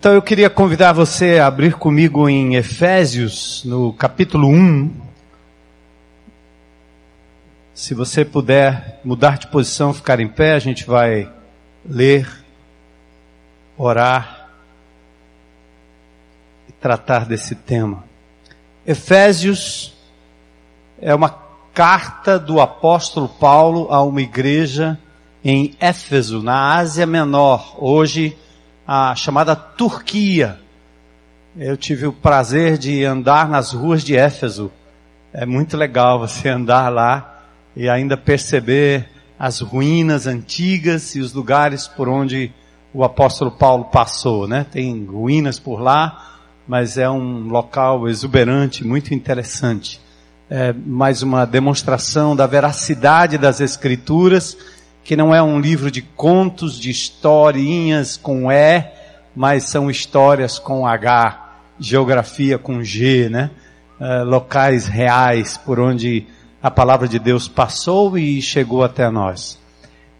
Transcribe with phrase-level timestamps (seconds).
[0.00, 4.92] Então eu queria convidar você a abrir comigo em Efésios, no capítulo 1.
[7.74, 11.28] Se você puder mudar de posição, ficar em pé, a gente vai
[11.84, 12.30] ler,
[13.76, 14.50] orar
[16.68, 18.04] e tratar desse tema.
[18.86, 19.96] Efésios
[21.00, 21.30] é uma
[21.74, 24.96] carta do apóstolo Paulo a uma igreja
[25.44, 28.38] em Éfeso, na Ásia Menor, hoje
[28.90, 30.58] a chamada Turquia.
[31.54, 34.72] Eu tive o prazer de andar nas ruas de Éfeso.
[35.30, 37.44] É muito legal você andar lá
[37.76, 39.06] e ainda perceber
[39.38, 42.50] as ruínas antigas e os lugares por onde
[42.94, 44.64] o apóstolo Paulo passou, né?
[44.72, 50.00] Tem ruínas por lá, mas é um local exuberante, muito interessante.
[50.48, 54.56] É mais uma demonstração da veracidade das escrituras
[55.08, 58.84] que não é um livro de contos, de historinhas com E,
[59.34, 63.50] mas são histórias com H, geografia com G, né?
[63.98, 66.26] Uh, locais reais por onde
[66.62, 69.58] a palavra de Deus passou e chegou até nós.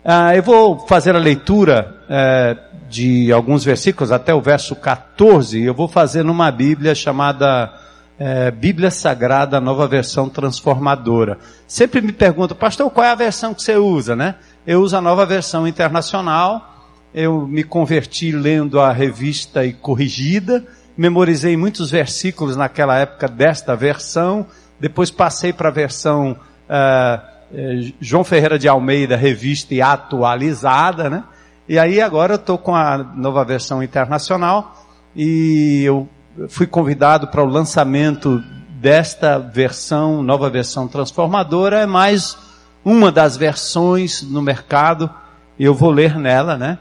[0.02, 5.62] Uh, eu vou fazer a leitura uh, de alguns versículos até o verso 14.
[5.62, 7.70] Eu vou fazer numa Bíblia chamada
[8.18, 11.38] é, Bíblia Sagrada, nova versão transformadora.
[11.68, 14.34] Sempre me perguntam, pastor, qual é a versão que você usa, né?
[14.68, 16.84] Eu uso a nova versão internacional.
[17.14, 20.62] Eu me converti lendo a revista e corrigida.
[20.94, 24.46] Memorizei muitos versículos naquela época desta versão.
[24.78, 26.36] Depois passei para a versão
[26.68, 31.24] uh, João Ferreira de Almeida, revista e atualizada, né?
[31.66, 36.06] E aí agora eu estou com a nova versão internacional e eu
[36.50, 41.78] fui convidado para o lançamento desta versão, nova versão transformadora.
[41.78, 42.36] É mais
[42.84, 45.10] uma das versões no mercado,
[45.58, 46.78] eu vou ler nela, né?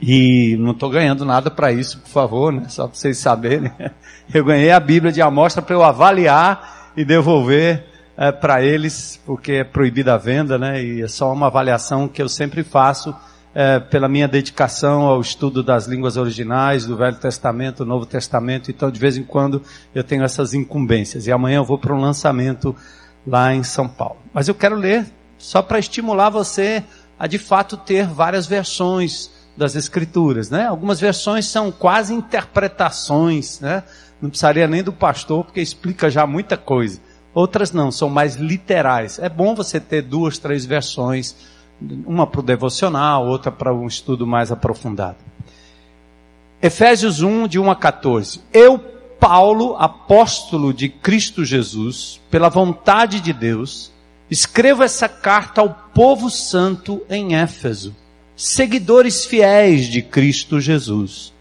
[0.00, 2.68] E não estou ganhando nada para isso, por favor, né?
[2.68, 3.70] Só para vocês saberem.
[4.34, 7.84] Eu ganhei a Bíblia de amostra para eu avaliar e devolver
[8.16, 10.82] é, para eles, porque é proibida a venda, né?
[10.82, 13.14] E é só uma avaliação que eu sempre faço
[13.54, 18.70] é, pela minha dedicação ao estudo das línguas originais, do Velho Testamento, do Novo Testamento.
[18.70, 19.62] Então, de vez em quando,
[19.94, 21.26] eu tenho essas incumbências.
[21.26, 22.74] E amanhã eu vou para um lançamento
[23.26, 24.18] lá em São Paulo.
[24.32, 25.06] Mas eu quero ler
[25.38, 26.82] só para estimular você
[27.18, 30.66] a de fato ter várias versões das escrituras, né?
[30.66, 33.82] Algumas versões são quase interpretações, né?
[34.20, 37.00] Não precisaria nem do pastor porque explica já muita coisa.
[37.34, 39.18] Outras não, são mais literais.
[39.18, 41.34] É bom você ter duas, três versões,
[42.06, 45.16] uma para o devocional, outra para um estudo mais aprofundado.
[46.60, 48.40] Efésios 1, de 1 a 14.
[48.52, 48.78] Eu,
[49.22, 53.92] Paulo, apóstolo de Cristo Jesus, pela vontade de Deus,
[54.32, 57.94] Escrevo essa carta ao povo santo em Éfeso,
[58.34, 61.34] seguidores fiéis de Cristo Jesus.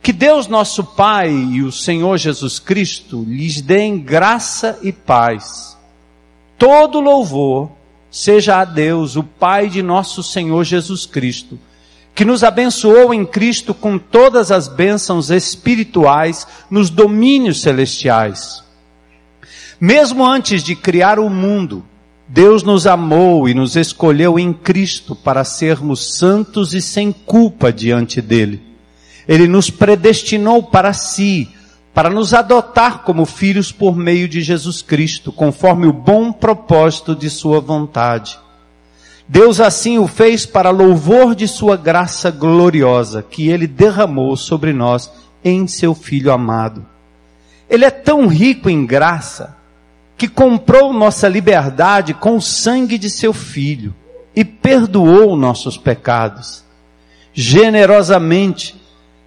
[0.00, 5.76] Que Deus nosso Pai e o Senhor Jesus Cristo lhes deem graça e paz.
[6.56, 7.72] Todo louvor
[8.08, 11.58] seja a Deus, o Pai de nosso Senhor Jesus Cristo,
[12.14, 18.62] que nos abençoou em Cristo com todas as bênçãos espirituais nos domínios celestiais.
[19.80, 21.84] Mesmo antes de criar o mundo,
[22.28, 28.22] Deus nos amou e nos escolheu em Cristo para sermos santos e sem culpa diante
[28.22, 28.62] dele.
[29.26, 31.48] Ele nos predestinou para si,
[31.92, 37.28] para nos adotar como filhos por meio de Jesus Cristo, conforme o bom propósito de
[37.28, 38.38] sua vontade.
[39.32, 45.10] Deus assim o fez para louvor de sua graça gloriosa, que ele derramou sobre nós
[45.42, 46.84] em seu Filho amado.
[47.66, 49.56] Ele é tão rico em graça,
[50.18, 53.94] que comprou nossa liberdade com o sangue de seu filho
[54.36, 56.62] e perdoou nossos pecados.
[57.32, 58.78] Generosamente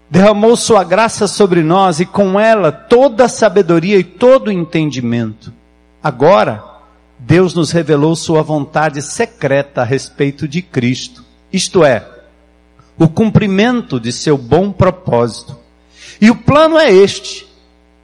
[0.07, 5.51] derramou sua graça sobre nós e com ela toda a sabedoria e todo o entendimento.
[6.03, 6.74] Agora,
[7.17, 12.07] Deus nos revelou sua vontade secreta a respeito de Cristo, isto é,
[12.97, 15.57] o cumprimento de seu bom propósito.
[16.19, 17.47] E o plano é este: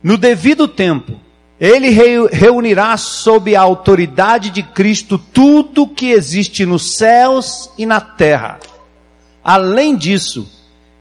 [0.02, 1.20] no devido tempo,
[1.60, 1.90] ele
[2.32, 8.60] reunirá sob a autoridade de Cristo tudo que existe nos céus e na terra.
[9.44, 10.50] Além disso,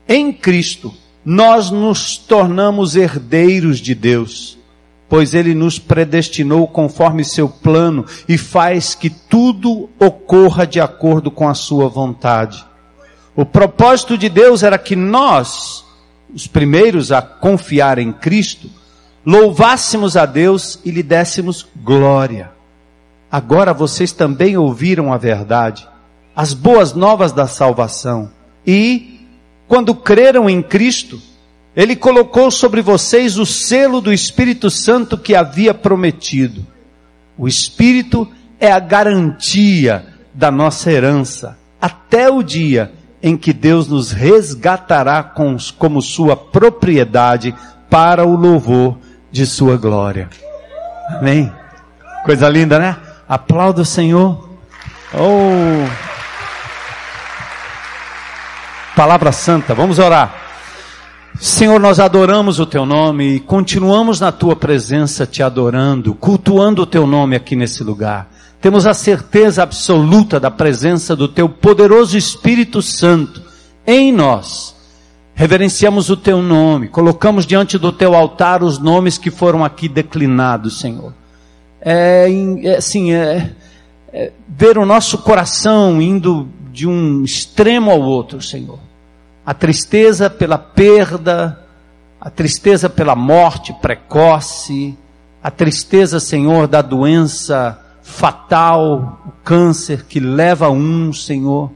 [0.07, 0.93] em Cristo,
[1.25, 4.59] nós nos tornamos herdeiros de Deus,
[5.11, 11.49] pois Ele nos predestinou conforme seu plano e faz que tudo ocorra de acordo com
[11.49, 12.65] a sua vontade.
[13.35, 15.85] O propósito de Deus era que nós,
[16.33, 18.71] os primeiros a confiar em Cristo,
[19.27, 22.53] louvássemos a Deus e lhe dessemos glória.
[23.31, 25.89] Agora vocês também ouviram a verdade,
[26.37, 28.31] as boas novas da salvação,
[28.65, 29.27] e,
[29.67, 31.21] quando creram em Cristo,
[31.75, 36.67] Ele colocou sobre vocês o selo do Espírito Santo que havia prometido.
[37.39, 38.29] O Espírito
[38.59, 45.57] é a garantia da nossa herança, até o dia em que Deus nos resgatará com,
[45.79, 47.55] como sua propriedade
[47.89, 48.99] para o louvor
[49.31, 50.29] de sua glória.
[51.09, 51.53] Amém?
[52.25, 52.97] Coisa linda, né?
[53.29, 54.49] Aplauda o Senhor.
[55.15, 55.89] Oh!
[58.95, 60.50] Palavra santa, vamos orar.
[61.41, 66.87] Senhor, nós adoramos o teu nome e continuamos na tua presença te adorando, cultuando o
[66.87, 68.31] teu nome aqui nesse lugar.
[68.61, 73.41] Temos a certeza absoluta da presença do teu poderoso Espírito Santo
[73.87, 74.77] em nós.
[75.35, 80.79] Reverenciamos o teu nome, colocamos diante do teu altar os nomes que foram aqui declinados,
[80.79, 81.15] Senhor.
[81.81, 82.27] É,
[82.65, 83.51] é assim, é,
[84.13, 88.90] é ver o nosso coração indo de um extremo ao outro, Senhor
[89.45, 91.59] a tristeza pela perda,
[92.21, 94.97] a tristeza pela morte precoce,
[95.43, 101.71] a tristeza, Senhor, da doença fatal, o câncer que leva um, Senhor,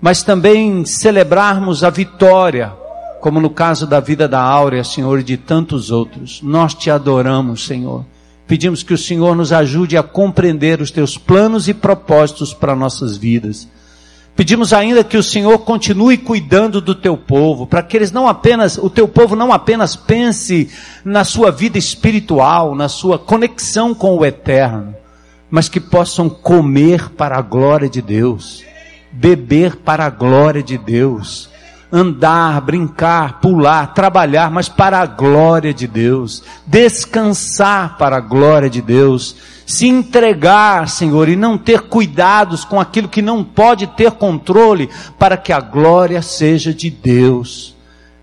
[0.00, 2.72] mas também celebrarmos a vitória,
[3.20, 6.40] como no caso da vida da Áurea, Senhor, e de tantos outros.
[6.42, 8.04] Nós te adoramos, Senhor.
[8.46, 13.16] Pedimos que o Senhor nos ajude a compreender os teus planos e propósitos para nossas
[13.16, 13.66] vidas.
[14.36, 18.76] Pedimos ainda que o Senhor continue cuidando do teu povo, para que eles não apenas,
[18.76, 20.68] o teu povo não apenas pense
[21.04, 24.94] na sua vida espiritual, na sua conexão com o eterno,
[25.48, 28.64] mas que possam comer para a glória de Deus,
[29.12, 31.48] beber para a glória de Deus,
[31.92, 38.82] andar, brincar, pular, trabalhar, mas para a glória de Deus, descansar para a glória de
[38.82, 39.36] Deus,
[39.66, 45.36] se entregar, Senhor, e não ter cuidados com aquilo que não pode ter controle, para
[45.36, 47.74] que a glória seja de Deus.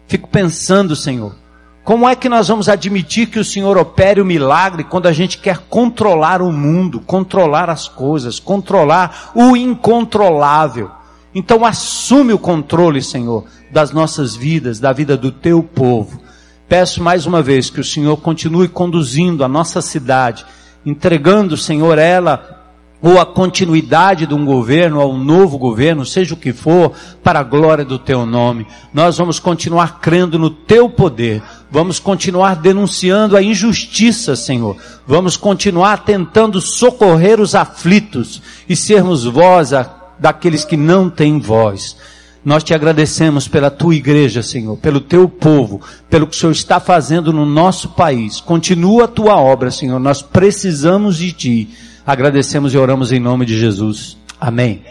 [0.08, 1.36] Fico pensando, Senhor,
[1.84, 5.40] como é que nós vamos admitir que o Senhor opere o milagre quando a gente
[5.40, 10.92] quer controlar o mundo, controlar as coisas, controlar o incontrolável?
[11.34, 16.22] Então assume o controle, Senhor, das nossas vidas, da vida do teu povo.
[16.68, 20.46] Peço mais uma vez que o Senhor continue conduzindo a nossa cidade
[20.86, 22.62] entregando, Senhor, ela
[23.02, 26.94] ou a continuidade de um governo, ou um novo governo, seja o que for,
[27.24, 28.68] para a glória do teu nome.
[28.94, 31.42] Nós vamos continuar crendo no teu poder.
[31.72, 34.78] Vamos continuar denunciando a injustiça, Senhor.
[35.08, 38.40] Vamos continuar tentando socorrer os aflitos
[38.70, 39.90] e sermos voz a,
[40.20, 41.98] daqueles que não têm voz.
[42.44, 45.80] Nós te agradecemos pela tua igreja, Senhor, pelo teu povo,
[46.10, 48.42] pelo que o Senhor está fazendo no nosso país.
[48.42, 50.00] Continua a tua obra, Senhor.
[50.00, 51.70] Nós precisamos de ti.
[52.06, 54.18] Agradecemos e oramos em nome de Jesus.
[54.40, 54.82] Amém.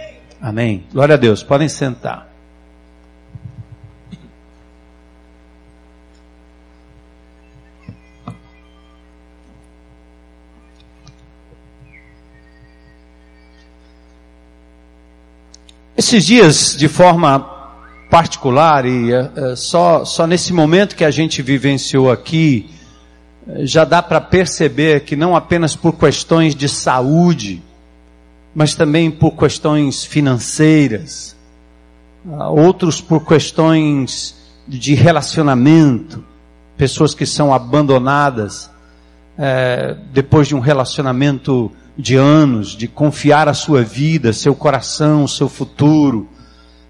[0.41, 0.85] Amém.
[0.93, 1.43] Glória a Deus.
[1.43, 2.30] Podem sentar.
[16.00, 17.41] Esses dias, de forma
[18.08, 22.70] particular, e uh, só, só nesse momento que a gente vivenciou aqui,
[23.47, 27.62] uh, já dá para perceber que não apenas por questões de saúde,
[28.55, 31.37] mas também por questões financeiras,
[32.25, 34.37] uh, outros por questões
[34.67, 36.25] de relacionamento,
[36.79, 38.70] pessoas que são abandonadas
[40.13, 46.28] depois de um relacionamento de anos, de confiar a sua vida, seu coração, seu futuro,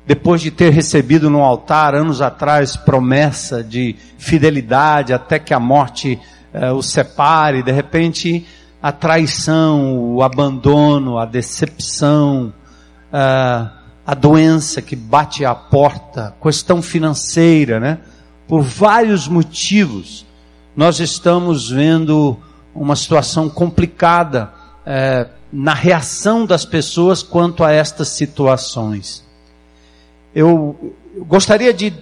[0.07, 6.19] depois de ter recebido no altar anos atrás promessa de fidelidade até que a morte
[6.55, 8.47] uh, o separe, de repente
[8.83, 12.53] a traição, o abandono, a decepção,
[13.13, 13.71] uh,
[14.07, 17.99] a doença que bate à porta, questão financeira, né?
[18.49, 20.27] Por vários motivos,
[20.75, 22.37] nós estamos vendo
[22.75, 29.25] uma situação complicada é, na reação das pessoas quanto a estas situações.
[30.35, 30.95] Eu,
[31.27, 31.93] gostaria de,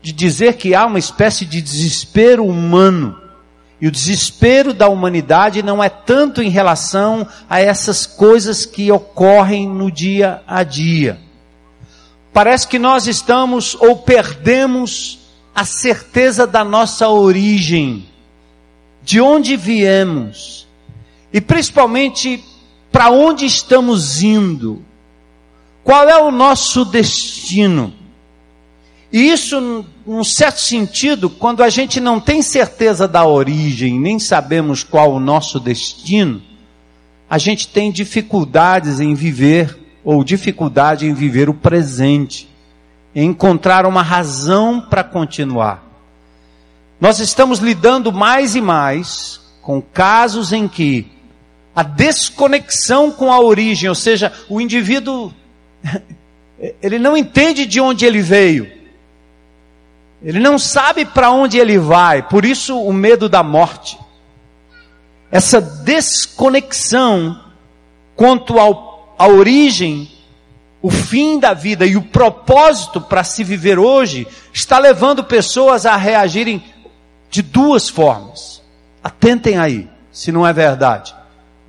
[0.00, 3.18] de dizer que há uma espécie de desespero humano.
[3.80, 9.68] E o desespero da humanidade não é tanto em relação a essas coisas que ocorrem
[9.68, 11.18] no dia a dia.
[12.32, 15.18] Parece que nós estamos ou perdemos
[15.54, 18.08] a certeza da nossa origem,
[19.02, 20.66] de onde viemos
[21.34, 22.44] e principalmente
[22.92, 24.80] para onde estamos indo,
[25.82, 27.92] qual é o nosso destino.
[29.12, 34.84] E isso, num certo sentido, quando a gente não tem certeza da origem, nem sabemos
[34.84, 36.40] qual o nosso destino,
[37.28, 42.48] a gente tem dificuldades em viver, ou dificuldade em viver o presente,
[43.12, 45.82] em encontrar uma razão para continuar.
[47.00, 51.12] nós estamos lidando mais e mais com casos em que
[51.74, 55.32] a desconexão com a origem, ou seja, o indivíduo,
[56.80, 58.70] ele não entende de onde ele veio,
[60.22, 63.98] ele não sabe para onde ele vai, por isso o medo da morte.
[65.30, 67.40] Essa desconexão
[68.16, 70.10] quanto ao, à origem,
[70.80, 75.96] o fim da vida e o propósito para se viver hoje, está levando pessoas a
[75.96, 76.62] reagirem
[77.30, 78.62] de duas formas.
[79.02, 81.14] Atentem aí, se não é verdade.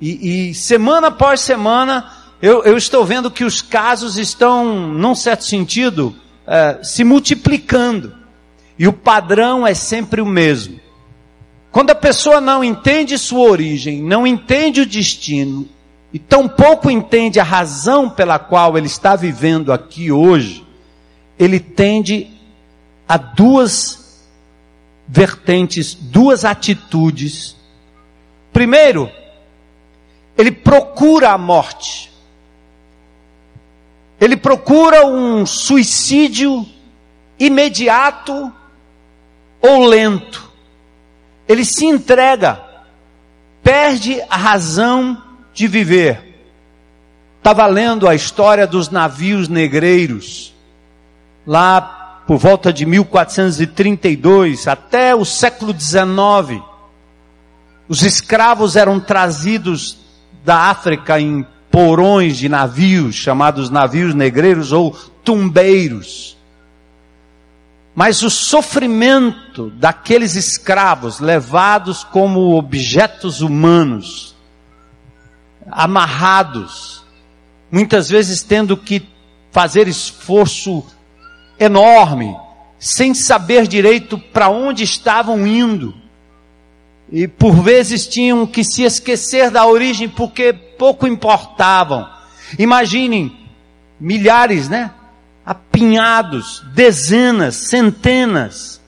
[0.00, 2.10] E, e semana após semana,
[2.40, 6.14] eu, eu, estou vendo que os casos estão, num certo sentido,
[6.46, 8.14] é, se multiplicando.
[8.78, 10.78] E o padrão é sempre o mesmo.
[11.72, 15.68] Quando a pessoa não entende sua origem, não entende o destino,
[16.12, 20.66] e tampouco entende a razão pela qual ele está vivendo aqui hoje,
[21.38, 22.28] ele tende
[23.08, 24.24] a duas
[25.06, 27.56] vertentes, duas atitudes.
[28.52, 29.10] Primeiro,
[30.36, 32.12] ele procura a morte.
[34.20, 36.66] Ele procura um suicídio
[37.38, 38.52] imediato
[39.60, 40.50] ou lento.
[41.48, 42.60] Ele se entrega,
[43.62, 45.22] perde a razão
[45.54, 46.22] de viver.
[47.38, 50.52] Estava lendo a história dos navios negreiros,
[51.46, 56.62] lá por volta de 1432 até o século XIX.
[57.88, 60.05] Os escravos eram trazidos
[60.46, 64.92] da África em porões de navios, chamados navios negreiros ou
[65.24, 66.38] tumbeiros.
[67.96, 74.36] Mas o sofrimento daqueles escravos levados como objetos humanos
[75.68, 77.04] amarrados,
[77.68, 79.04] muitas vezes tendo que
[79.50, 80.86] fazer esforço
[81.58, 82.36] enorme,
[82.78, 86.05] sem saber direito para onde estavam indo.
[87.10, 92.08] E por vezes tinham que se esquecer da origem porque pouco importavam.
[92.58, 93.32] Imaginem
[93.98, 94.90] milhares, né?
[95.44, 98.80] Apinhados, dezenas, centenas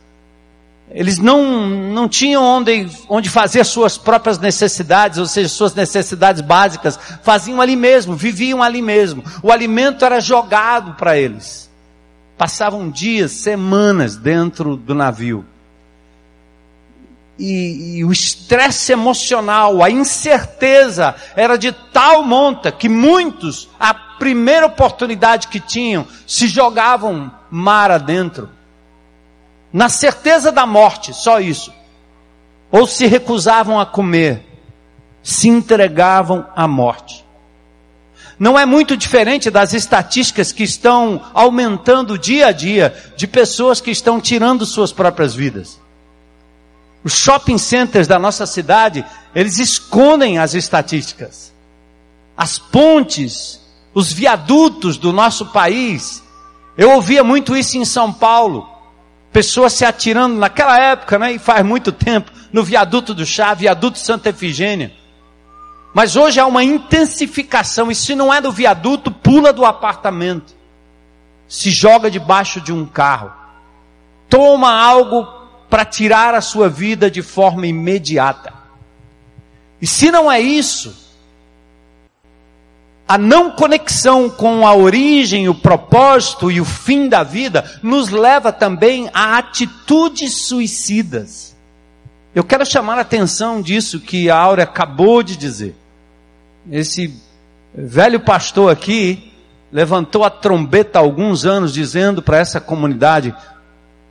[0.91, 6.99] eles não, não tinham onde, onde fazer suas próprias necessidades, ou seja, suas necessidades básicas,
[7.23, 9.23] faziam ali mesmo, viviam ali mesmo.
[9.43, 11.69] O alimento era jogado para eles.
[12.39, 15.45] Passavam dias, semanas dentro do navio.
[17.39, 24.67] E, e o estresse emocional, a incerteza era de tal monta que muitos, a primeira
[24.67, 28.51] oportunidade que tinham, se jogavam mar adentro
[29.73, 31.73] na certeza da morte, só isso.
[32.71, 34.45] Ou se recusavam a comer,
[35.23, 37.25] se entregavam à morte.
[38.39, 43.91] Não é muito diferente das estatísticas que estão aumentando dia a dia de pessoas que
[43.91, 45.81] estão tirando suas próprias vidas.
[47.05, 51.53] Os shopping centers da nossa cidade, eles escondem as estatísticas.
[52.37, 53.61] As pontes,
[53.95, 56.23] os viadutos do nosso país.
[56.77, 58.79] Eu ouvia muito isso em São Paulo
[59.33, 63.99] pessoas se atirando naquela época, né, e faz muito tempo, no viaduto do Chá, viaduto
[63.99, 64.93] Santa Efigênia.
[65.95, 70.55] Mas hoje há uma intensificação, e se não é do viaduto, pula do apartamento,
[71.47, 73.33] se joga debaixo de um carro,
[74.29, 75.27] toma algo
[75.69, 78.53] para tirar a sua vida de forma imediata.
[79.81, 81.09] E se não é isso,
[83.07, 88.53] a não conexão com a origem, o propósito e o fim da vida nos leva
[88.53, 91.57] também a atitudes suicidas.
[92.35, 95.75] Eu quero chamar a atenção disso que a Áurea acabou de dizer.
[96.71, 97.15] Esse
[97.75, 99.33] velho pastor aqui
[99.73, 103.35] levantou a trombeta há alguns anos dizendo para essa comunidade: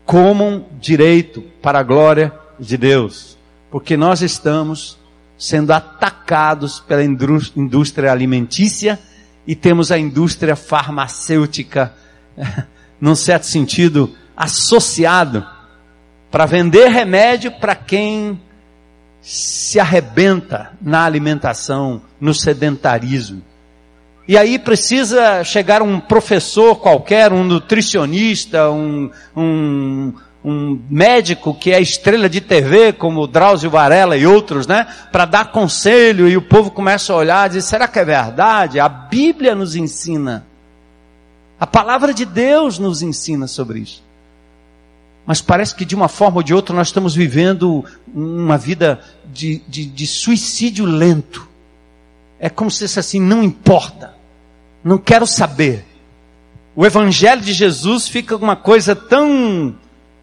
[0.08, 3.38] comam direito para a glória de Deus,
[3.70, 4.98] porque nós estamos
[5.38, 8.98] sendo atacados pela indústria alimentícia
[9.46, 11.94] e temos a indústria farmacêutica,
[13.02, 15.46] num certo sentido, associado
[16.32, 18.40] para vender remédio para quem
[19.22, 23.44] se arrebenta na alimentação, no sedentarismo.
[24.28, 31.82] E aí precisa chegar um professor qualquer, um nutricionista, um, um, um médico que é
[31.82, 34.86] estrela de TV, como Drauzio Varela e outros, né?
[35.14, 38.82] Para dar conselho e o povo começa a olhar e diz, será que é verdade?
[38.82, 40.46] A Bíblia nos ensina.
[41.58, 44.04] A palavra de Deus nos ensina sobre isso.
[45.26, 49.62] Mas parece que de uma forma ou de outra nós estamos vivendo uma vida de,
[49.68, 51.48] de, de suicídio lento.
[52.40, 54.17] É como se fosse assim, não importa.
[54.88, 55.86] Não quero saber.
[56.76, 59.76] O Evangelho de Jesus fica uma coisa tão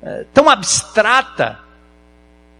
[0.02, 1.58] é, tão abstrata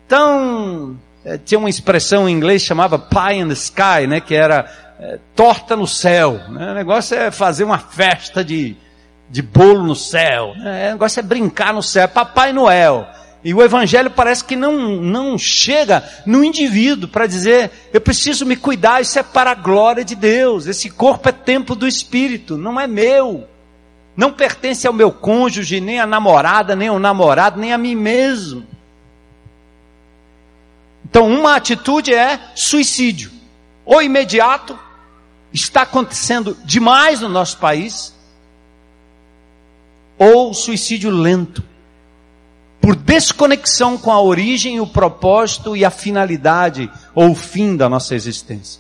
[0.09, 0.97] tão.
[1.25, 4.21] É, tinha uma expressão em inglês chamava pie in the sky, né?
[4.21, 4.71] Que era
[5.01, 6.41] é, torta no céu.
[6.51, 6.73] Né?
[6.73, 8.77] O negócio é fazer uma festa de,
[9.31, 10.55] de bolo no céu.
[10.57, 10.89] Né?
[10.89, 12.07] O negócio é brincar no céu.
[12.09, 13.07] Papai Noel.
[13.45, 18.57] E o evangelho parece que não, não chega no indivíduo para dizer, eu preciso me
[18.57, 20.67] cuidar, isso é para a glória de Deus.
[20.67, 23.47] Esse corpo é templo do Espírito, não é meu.
[24.17, 28.67] Não pertence ao meu cônjuge, nem à namorada, nem ao namorado, nem a mim mesmo.
[31.05, 33.31] Então, uma atitude é suicídio.
[33.85, 34.79] Ou imediato,
[35.53, 38.15] está acontecendo demais no nosso país,
[40.17, 41.74] ou suicídio lento
[42.85, 48.15] por desconexão com a origem, o propósito e a finalidade ou o fim da nossa
[48.15, 48.79] existência.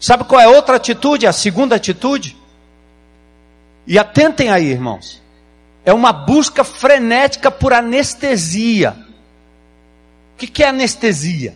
[0.00, 1.24] Sabe qual é outra atitude?
[1.24, 2.36] A segunda atitude?
[3.86, 5.22] E atentem aí, irmãos.
[5.84, 8.96] É uma busca frenética por anestesia.
[10.34, 11.54] O que é anestesia?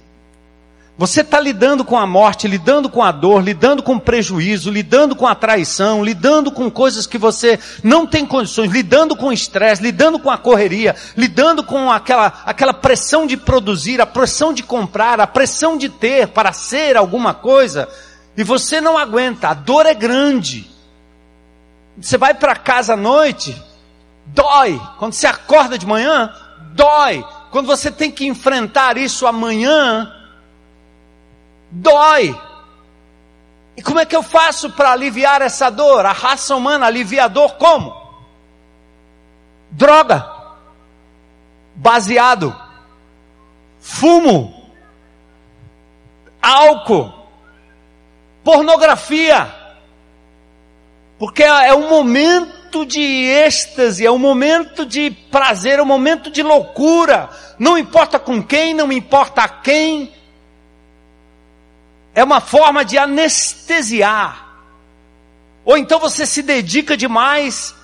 [0.98, 5.26] Você está lidando com a morte, lidando com a dor, lidando com prejuízo, lidando com
[5.26, 10.18] a traição, lidando com coisas que você não tem condições, lidando com o estresse, lidando
[10.18, 15.26] com a correria, lidando com aquela, aquela pressão de produzir, a pressão de comprar, a
[15.26, 17.88] pressão de ter para ser alguma coisa,
[18.36, 20.70] e você não aguenta, a dor é grande.
[21.98, 23.56] Você vai para casa à noite,
[24.26, 24.80] dói.
[24.98, 26.32] Quando você acorda de manhã,
[26.74, 27.24] dói.
[27.50, 30.10] Quando você tem que enfrentar isso amanhã,
[31.72, 32.38] dói.
[33.76, 36.04] E como é que eu faço para aliviar essa dor?
[36.04, 38.00] A raça humana alivia a dor como?
[39.70, 40.30] Droga,
[41.74, 42.54] baseado,
[43.80, 44.70] fumo,
[46.42, 47.10] álcool,
[48.44, 49.50] pornografia.
[51.18, 56.42] Porque é um momento de êxtase, é um momento de prazer, é um momento de
[56.42, 57.30] loucura.
[57.58, 60.12] Não importa com quem, não importa a quem,
[62.14, 64.48] é uma forma de anestesiar.
[65.64, 67.74] Ou então você se dedica demais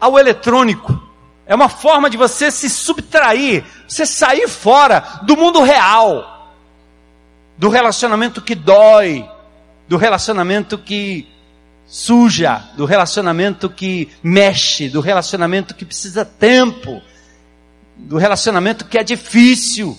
[0.00, 1.08] ao eletrônico.
[1.46, 6.54] É uma forma de você se subtrair, você sair fora do mundo real,
[7.58, 9.28] do relacionamento que dói,
[9.88, 11.28] do relacionamento que
[11.88, 17.02] suja, do relacionamento que mexe, do relacionamento que precisa tempo,
[17.96, 19.98] do relacionamento que é difícil.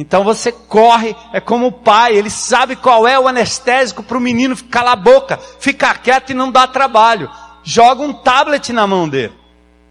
[0.00, 4.20] Então você corre, é como o pai, ele sabe qual é o anestésico para o
[4.20, 7.28] menino calar a boca, ficar quieto e não dar trabalho.
[7.64, 9.32] Joga um tablet na mão dele.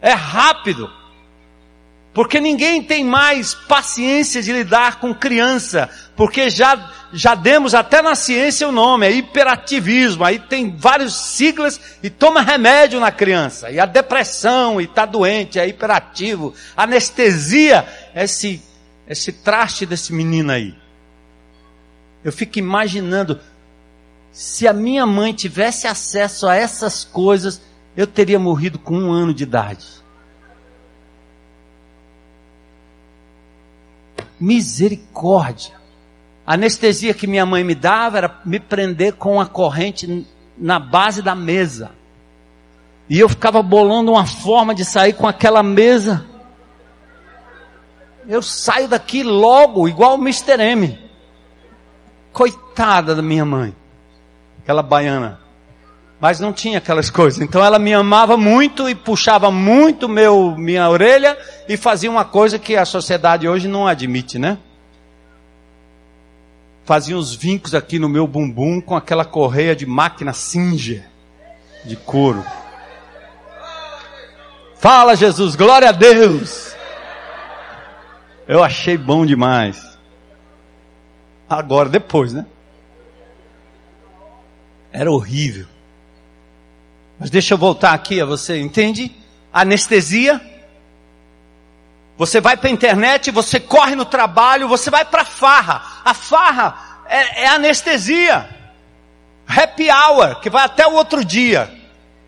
[0.02, 0.90] É rápido.
[2.14, 8.16] Porque ninguém tem mais paciência de lidar com criança, porque já, já demos até na
[8.16, 13.78] ciência o nome, é hiperativismo, aí tem vários siglas e toma remédio na criança, e
[13.78, 18.64] a depressão, e está doente, é hiperativo, anestesia, esse
[19.08, 20.76] esse traste desse menino aí.
[22.24, 23.40] Eu fico imaginando,
[24.32, 27.62] se a minha mãe tivesse acesso a essas coisas,
[27.96, 29.86] eu teria morrido com um ano de idade.
[34.40, 35.76] Misericórdia.
[36.46, 41.22] A anestesia que minha mãe me dava era me prender com a corrente na base
[41.22, 41.92] da mesa.
[43.10, 46.26] E eu ficava bolando uma forma de sair com aquela mesa
[48.28, 50.62] eu saio daqui logo, igual o Mr.
[50.62, 51.00] M.
[52.34, 53.74] Coitada da minha mãe,
[54.62, 55.40] aquela baiana.
[56.20, 57.40] Mas não tinha aquelas coisas.
[57.42, 61.38] Então ela me amava muito e puxava muito meu, minha orelha
[61.70, 64.58] e fazia uma coisa que a sociedade hoje não admite, né?
[66.86, 71.04] Fazia uns vincos aqui no meu bumbum com aquela correia de máquina Singer
[71.86, 72.44] de couro.
[74.80, 76.67] Fala Jesus, glória a Deus.
[78.48, 79.98] Eu achei bom demais.
[81.50, 82.46] Agora, depois, né?
[84.92, 85.68] Era horrível.
[87.20, 89.14] Mas deixa eu voltar aqui a você, entende?
[89.52, 90.42] Anestesia.
[92.18, 96.02] Você vai para a internet, você corre no trabalho, você vai para a farra.
[96.04, 98.50] A farra é, é anestesia.
[99.48, 101.77] Happy hour, que vai até o outro dia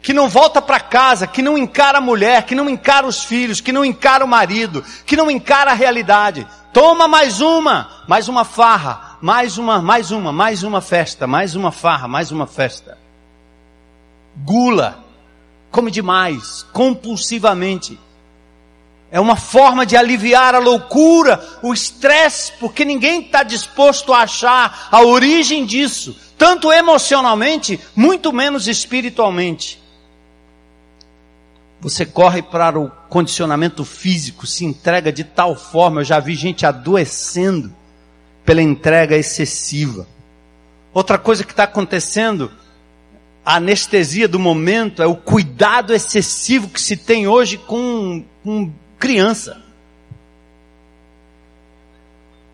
[0.01, 3.59] que não volta para casa, que não encara a mulher, que não encara os filhos,
[3.59, 6.47] que não encara o marido, que não encara a realidade.
[6.71, 11.71] Toma mais uma, mais uma farra, mais uma, mais uma, mais uma festa, mais uma
[11.71, 12.97] farra, mais uma festa.
[14.37, 15.03] Gula,
[15.69, 17.99] come demais, compulsivamente.
[19.11, 24.87] É uma forma de aliviar a loucura, o estresse, porque ninguém está disposto a achar
[24.91, 29.78] a origem disso, tanto emocionalmente, muito menos espiritualmente.
[31.81, 36.65] Você corre para o condicionamento físico, se entrega de tal forma, eu já vi gente
[36.65, 37.73] adoecendo
[38.43, 40.05] pela entrega excessiva.
[40.93, 42.51] Outra coisa que está acontecendo,
[43.45, 49.61] a anestesia do momento é o cuidado excessivo que se tem hoje com, com criança.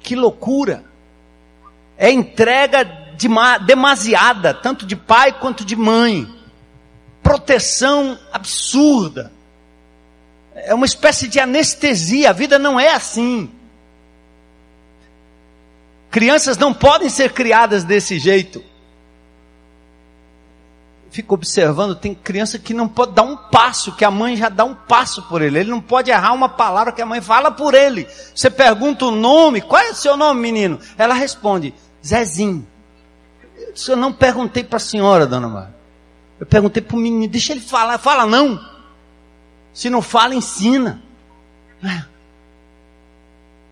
[0.02, 0.84] Que loucura!
[1.98, 2.84] É entrega
[3.66, 6.35] demasiada, tanto de pai quanto de mãe
[7.26, 9.32] proteção absurda.
[10.54, 12.30] É uma espécie de anestesia.
[12.30, 13.50] A vida não é assim.
[16.12, 18.64] Crianças não podem ser criadas desse jeito.
[21.10, 24.64] Fico observando, tem criança que não pode dar um passo, que a mãe já dá
[24.64, 25.60] um passo por ele.
[25.60, 28.08] Ele não pode errar uma palavra que a mãe fala por ele.
[28.36, 30.80] Você pergunta o nome, qual é o seu nome, menino?
[30.96, 31.74] Ela responde,
[32.06, 32.68] Zezinho.
[33.88, 35.75] Eu não perguntei para a senhora, dona Maria.
[36.40, 37.98] Eu perguntei para o menino, deixa ele falar.
[37.98, 38.60] Fala não.
[39.74, 41.02] Se não fala, ensina.
[41.84, 42.04] É.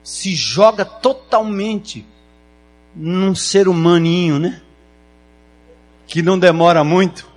[0.03, 2.05] Se joga totalmente
[2.95, 4.61] num ser humaninho, né?
[6.07, 7.27] Que não demora muito.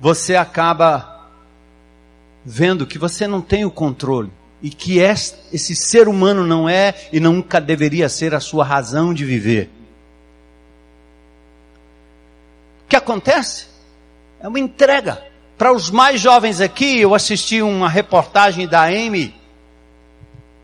[0.00, 1.28] Você acaba
[2.44, 4.30] vendo que você não tem o controle.
[4.62, 9.24] E que esse ser humano não é e nunca deveria ser a sua razão de
[9.24, 9.70] viver.
[12.90, 13.66] Que acontece?
[14.40, 15.22] É uma entrega.
[15.56, 19.34] Para os mais jovens aqui, eu assisti uma reportagem da Amy,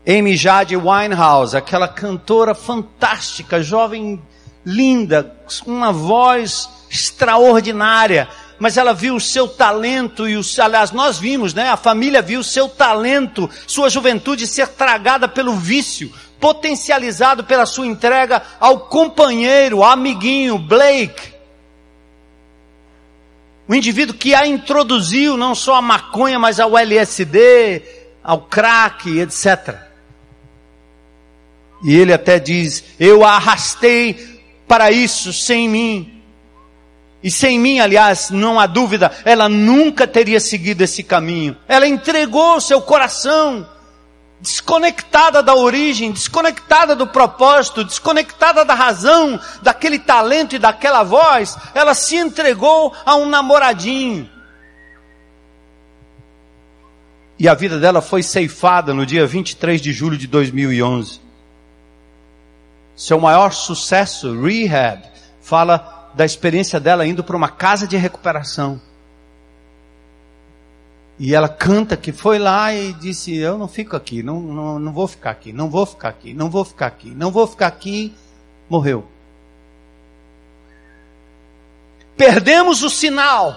[0.05, 4.21] Amy Jade Winehouse, aquela cantora fantástica, jovem,
[4.65, 8.27] linda, com uma voz extraordinária,
[8.59, 11.69] mas ela viu o seu talento e o, aliás, nós vimos, né?
[11.69, 17.87] A família viu o seu talento, sua juventude ser tragada pelo vício, potencializado pela sua
[17.87, 21.36] entrega ao companheiro, amiguinho Blake.
[23.67, 27.81] O indivíduo que a introduziu não só a maconha, mas ao LSD,
[28.23, 29.75] ao crack, etc.
[31.83, 36.13] E ele até diz: Eu a arrastei para isso sem mim.
[37.21, 41.57] E sem mim, aliás, não há dúvida, ela nunca teria seguido esse caminho.
[41.67, 43.67] Ela entregou seu coração
[44.39, 51.93] desconectada da origem, desconectada do propósito, desconectada da razão, daquele talento e daquela voz, ela
[51.93, 54.29] se entregou a um namoradinho.
[57.39, 61.21] E a vida dela foi ceifada no dia 23 de julho de 2011.
[62.95, 65.03] Seu maior sucesso, Rehab,
[65.39, 68.81] fala da experiência dela indo para uma casa de recuperação.
[71.19, 74.93] E ela canta que foi lá e disse: Eu não fico aqui, não, não, não
[74.93, 78.13] vou ficar aqui, não vou ficar aqui, não vou ficar aqui, não vou ficar aqui.
[78.69, 79.07] Morreu.
[82.15, 83.55] Perdemos o sinal.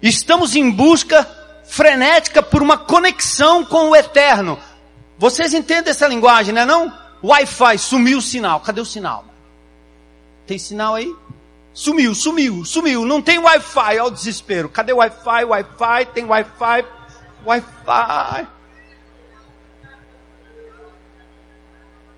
[0.00, 1.26] Estamos em busca
[1.64, 4.58] frenética por uma conexão com o eterno.
[5.18, 6.92] Vocês entendem essa linguagem, não é não?
[7.22, 8.60] Wi-Fi, sumiu o sinal.
[8.60, 9.24] Cadê o sinal?
[10.46, 11.14] Tem sinal aí?
[11.74, 13.04] Sumiu, sumiu, sumiu.
[13.04, 14.68] Não tem Wi-Fi, ao desespero.
[14.68, 15.44] Cadê o Wi-Fi?
[15.44, 16.84] Wi-Fi, tem Wi-Fi,
[17.44, 18.46] Wi-Fi.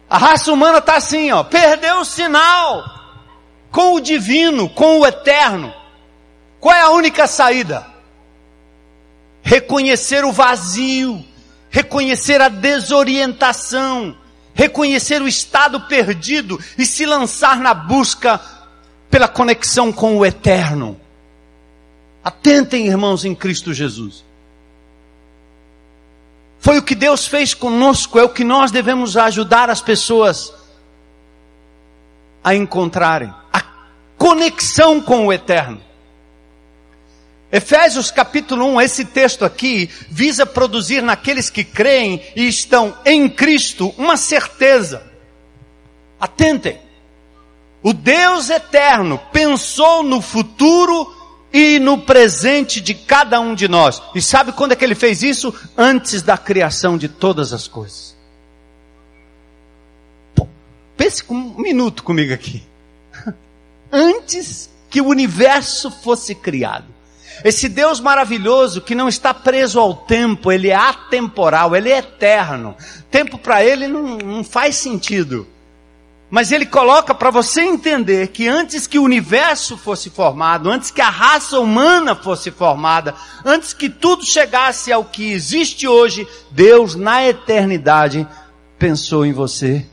[0.09, 2.85] A raça humana está assim, ó, perdeu o sinal
[3.73, 5.73] com o divino, com o eterno.
[6.61, 7.87] Qual é a única saída?
[9.43, 11.25] Reconhecer o vazio,
[11.71, 14.17] reconhecer a desorientação,
[14.55, 18.41] reconhecer o estado perdido e se lançar na busca
[19.11, 21.01] pela conexão com o eterno.
[22.23, 24.25] Atentem, irmãos, em Cristo Jesus.
[26.59, 30.53] Foi o que Deus fez conosco, é o que nós devemos ajudar as pessoas
[32.43, 33.63] a encontrarem a
[34.17, 35.81] conexão com o eterno.
[37.53, 43.95] Efésios capítulo 1, esse texto aqui visa produzir naqueles que creem e estão em Cristo
[43.97, 45.03] uma certeza.
[46.19, 46.86] Atentem.
[47.87, 51.15] O Deus eterno pensou no futuro
[51.53, 54.03] e no presente de cada um de nós.
[54.13, 55.55] E sabe quando é que ele fez isso?
[55.79, 58.17] Antes da criação de todas as coisas.
[60.97, 62.61] Pense um minuto comigo aqui.
[63.93, 66.93] Antes que o universo fosse criado.
[67.45, 72.75] Esse Deus maravilhoso que não está preso ao tempo, ele é atemporal, ele é eterno.
[73.13, 75.47] Tempo para ele não, não faz sentido.
[76.29, 81.01] Mas ele coloca para você entender que antes que o universo fosse formado, antes que
[81.01, 87.25] a raça humana fosse formada, antes que tudo chegasse ao que existe hoje, Deus na
[87.25, 88.27] eternidade
[88.77, 89.87] pensou em você,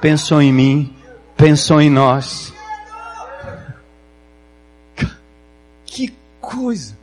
[0.00, 0.94] pensou em mim,
[1.36, 2.52] pensou em nós.
[5.84, 6.96] Que coisa!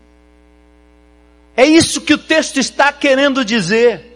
[1.56, 4.09] É isso que o texto está querendo dizer.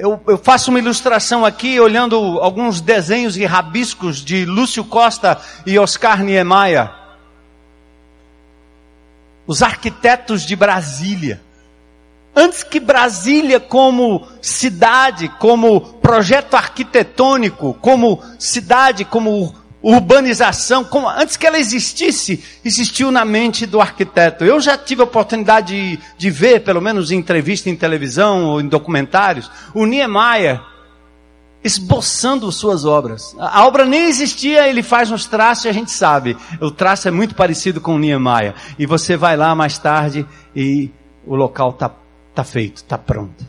[0.00, 5.76] Eu, eu, faço uma ilustração aqui olhando alguns desenhos e rabiscos de Lúcio Costa e
[5.76, 6.88] Oscar Niemeyer.
[9.44, 11.42] Os arquitetos de Brasília.
[12.32, 21.46] Antes que Brasília, como cidade, como projeto arquitetônico, como cidade, como urbanização, como, antes que
[21.46, 24.44] ela existisse, existiu na mente do arquiteto.
[24.44, 28.60] Eu já tive a oportunidade de, de ver, pelo menos em entrevista em televisão ou
[28.60, 30.60] em documentários, o Niemeyer
[31.62, 33.34] esboçando suas obras.
[33.38, 36.36] A obra nem existia, ele faz uns traços e a gente sabe.
[36.60, 38.54] O traço é muito parecido com o Niemeyer.
[38.78, 40.90] E você vai lá mais tarde e
[41.26, 41.90] o local está
[42.38, 43.44] Está feito, está pronto.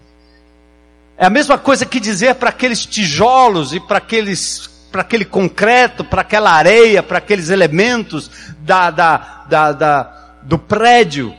[1.15, 6.03] É a mesma coisa que dizer para aqueles tijolos e para aqueles para aquele concreto,
[6.03, 8.29] para aquela areia, para aqueles elementos
[8.61, 10.03] da, da, da, da,
[10.43, 11.33] do prédio,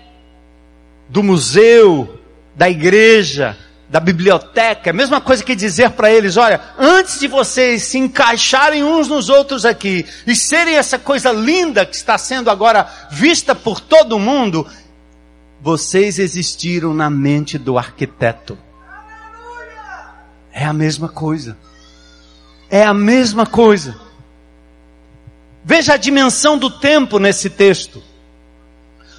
[1.08, 2.20] do museu,
[2.54, 3.56] da igreja,
[3.88, 4.88] da biblioteca.
[4.88, 9.08] É a mesma coisa que dizer para eles: olha, antes de vocês se encaixarem uns
[9.08, 14.18] nos outros aqui e serem essa coisa linda que está sendo agora vista por todo
[14.18, 14.66] mundo,
[15.60, 18.56] vocês existiram na mente do arquiteto.
[20.52, 21.56] É a mesma coisa.
[22.70, 24.00] É a mesma coisa.
[25.64, 28.02] Veja a dimensão do tempo nesse texto.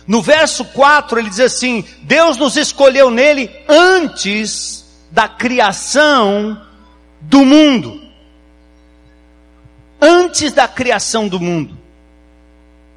[0.07, 6.61] No verso 4 ele diz assim: Deus nos escolheu nele antes da criação
[7.21, 8.01] do mundo.
[10.01, 11.80] Antes da criação do mundo.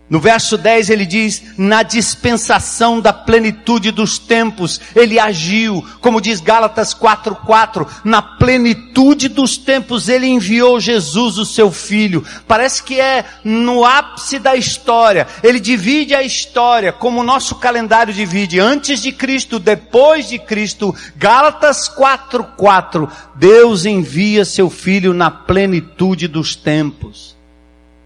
[0.09, 6.41] No verso 10 ele diz: na dispensação da plenitude dos tempos, ele agiu, como diz
[6.41, 12.23] Gálatas 4:4, na plenitude dos tempos ele enviou Jesus, o seu filho.
[12.47, 15.27] Parece que é no ápice da história.
[15.43, 20.95] Ele divide a história como o nosso calendário divide, antes de Cristo, depois de Cristo.
[21.17, 27.34] Gálatas 4:4, Deus envia seu filho na plenitude dos tempos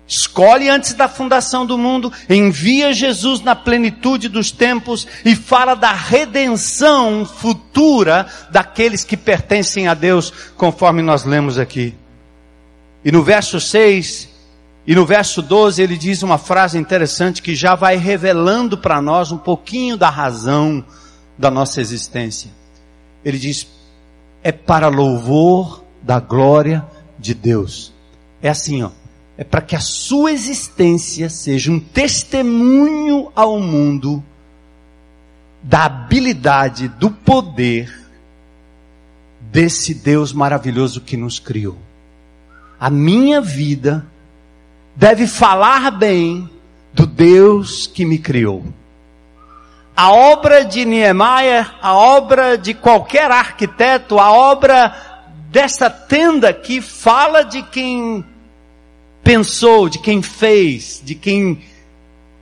[0.09, 5.93] escolhe antes da fundação do mundo, envia Jesus na plenitude dos tempos e fala da
[5.93, 11.95] redenção futura daqueles que pertencem a Deus, conforme nós lemos aqui.
[13.05, 14.31] E no verso 6
[14.87, 19.31] e no verso 12 ele diz uma frase interessante que já vai revelando para nós
[19.31, 20.83] um pouquinho da razão
[21.37, 22.51] da nossa existência.
[23.23, 23.67] Ele diz:
[24.43, 26.83] é para louvor da glória
[27.19, 27.93] de Deus.
[28.41, 28.91] É assim, ó
[29.39, 34.21] é para que a sua existência seja um testemunho ao mundo
[35.63, 37.97] da habilidade, do poder
[39.41, 41.79] desse Deus maravilhoso que nos criou.
[42.81, 44.05] A minha vida
[44.97, 46.51] deve falar bem
[46.93, 48.65] do Deus que me criou.
[49.97, 54.95] A obra de Niemeyer, a obra de qualquer arquiteto, a obra
[55.49, 58.25] dessa tenda que fala de quem
[59.23, 61.63] pensou, de quem fez, de quem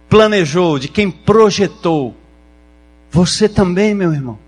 [0.09, 2.15] planejou, de quem projetou.
[3.11, 4.39] Você também, meu irmão.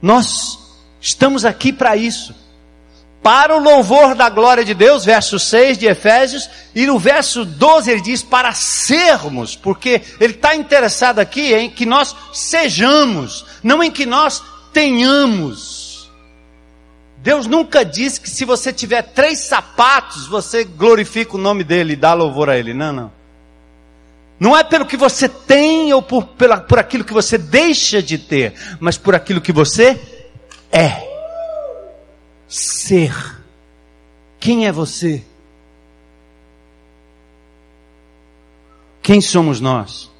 [0.00, 0.58] Nós
[1.00, 2.34] estamos aqui para isso.
[3.22, 7.90] Para o louvor da glória de Deus, verso 6 de Efésios, e no verso 12
[7.90, 13.90] ele diz para sermos, porque ele está interessado aqui em que nós sejamos, não em
[13.90, 14.42] que nós
[14.74, 15.83] tenhamos.
[17.24, 21.96] Deus nunca disse que se você tiver três sapatos, você glorifica o nome dele e
[21.96, 22.74] dá louvor a ele.
[22.74, 23.12] Não, não.
[24.38, 28.18] Não é pelo que você tem ou por, pela, por aquilo que você deixa de
[28.18, 29.98] ter, mas por aquilo que você
[30.70, 31.02] é.
[32.46, 33.14] Ser.
[34.38, 35.24] Quem é você?
[39.00, 40.10] Quem somos nós?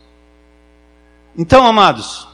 [1.36, 2.26] Então, amados,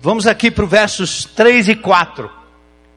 [0.00, 2.41] vamos aqui para os versos 3 e 4.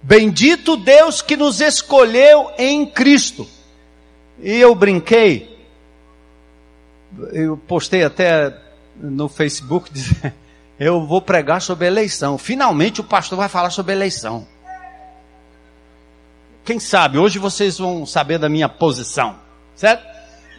[0.07, 3.49] Bendito Deus que nos escolheu em Cristo.
[4.39, 5.57] E eu brinquei,
[7.33, 8.55] eu postei até
[8.95, 9.89] no Facebook
[10.79, 12.37] eu vou pregar sobre eleição.
[12.37, 14.47] Finalmente o pastor vai falar sobre eleição.
[16.63, 19.35] Quem sabe, hoje vocês vão saber da minha posição,
[19.75, 20.05] certo?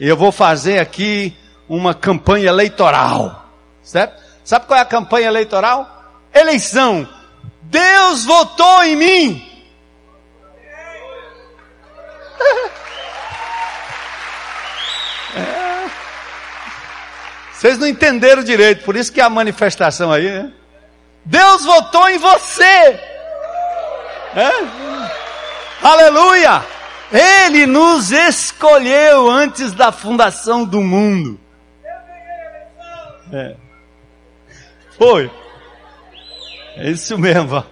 [0.00, 1.36] Eu vou fazer aqui
[1.68, 3.48] uma campanha eleitoral,
[3.80, 4.20] certo?
[4.44, 5.88] Sabe qual é a campanha eleitoral?
[6.34, 7.08] Eleição.
[7.70, 9.42] Deus votou em mim.
[15.36, 15.90] É.
[17.52, 20.50] Vocês não entenderam direito, por isso que a manifestação aí, né?
[21.26, 22.98] Deus votou em você.
[24.34, 24.50] É?
[25.82, 26.64] Aleluia!
[27.12, 31.38] Ele nos escolheu antes da fundação do mundo.
[33.32, 33.56] É.
[34.96, 35.30] Foi.
[36.76, 37.64] É isso mesmo.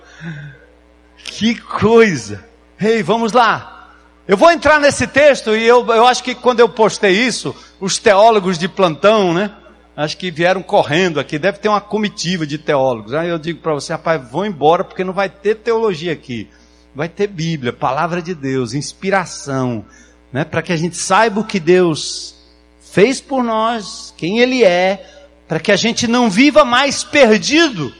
[1.16, 2.42] Que coisa.
[2.80, 3.92] Ei, hey, vamos lá.
[4.26, 7.98] Eu vou entrar nesse texto e eu, eu acho que quando eu postei isso, os
[7.98, 9.50] teólogos de plantão, né?
[9.94, 11.38] Acho que vieram correndo aqui.
[11.38, 13.12] Deve ter uma comitiva de teólogos.
[13.12, 16.48] Aí eu digo para você, rapaz, vão embora porque não vai ter teologia aqui.
[16.94, 19.84] Vai ter Bíblia, palavra de Deus, inspiração,
[20.32, 20.44] né?
[20.44, 22.36] Para que a gente saiba o que Deus
[22.80, 25.04] fez por nós, quem Ele é,
[25.46, 27.92] para que a gente não viva mais perdido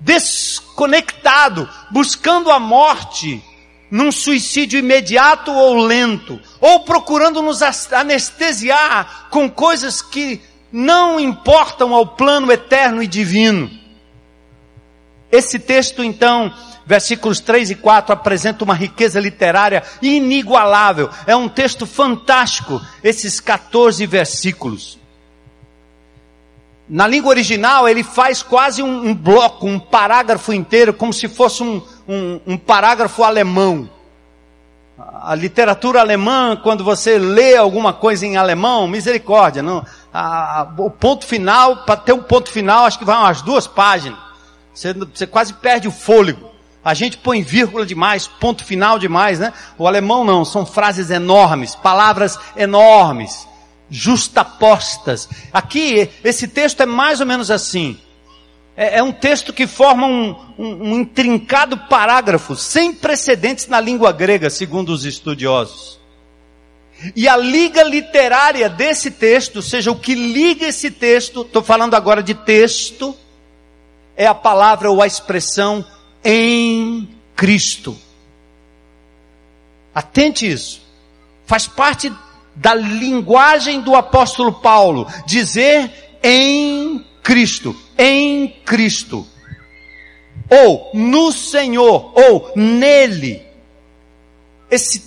[0.00, 3.42] desconectado, buscando a morte
[3.90, 10.40] num suicídio imediato ou lento, ou procurando nos anestesiar com coisas que
[10.72, 13.70] não importam ao plano eterno e divino.
[15.30, 16.52] Esse texto, então,
[16.84, 21.08] versículos 3 e 4, apresenta uma riqueza literária inigualável.
[21.26, 24.98] É um texto fantástico, esses 14 versículos.
[26.88, 31.62] Na língua original, ele faz quase um, um bloco, um parágrafo inteiro, como se fosse
[31.62, 33.88] um, um, um parágrafo alemão.
[35.22, 41.26] A literatura alemã, quando você lê alguma coisa em alemão, misericórdia, não, a, o ponto
[41.26, 44.18] final, para ter um ponto final, acho que vai umas duas páginas.
[44.74, 46.50] Você, você quase perde o fôlego.
[46.84, 49.54] A gente põe vírgula demais, ponto final demais, né?
[49.78, 53.48] O alemão não, são frases enormes, palavras enormes
[53.94, 55.28] justapostas.
[55.52, 57.96] Aqui, esse texto é mais ou menos assim.
[58.76, 64.10] É, é um texto que forma um, um, um intrincado parágrafo, sem precedentes na língua
[64.10, 66.00] grega, segundo os estudiosos.
[67.14, 71.94] E a liga literária desse texto, ou seja, o que liga esse texto, estou falando
[71.94, 73.16] agora de texto,
[74.16, 75.84] é a palavra ou a expressão
[76.24, 77.96] em Cristo.
[79.94, 80.82] Atente isso.
[81.46, 82.12] Faz parte
[82.54, 85.90] da linguagem do apóstolo Paulo, dizer
[86.22, 89.26] em Cristo, em Cristo,
[90.48, 93.42] ou no Senhor, ou nele.
[94.70, 95.02] Esse,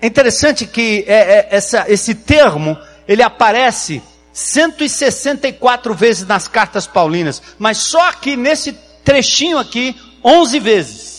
[0.00, 7.42] é interessante que é, é, essa, esse termo, ele aparece 164 vezes nas cartas paulinas,
[7.58, 8.72] mas só aqui nesse
[9.04, 11.18] trechinho aqui, 11 vezes.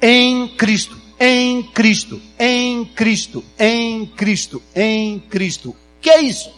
[0.00, 5.74] Em Cristo em Cristo, em Cristo, em Cristo, em Cristo.
[6.00, 6.52] Que é isso?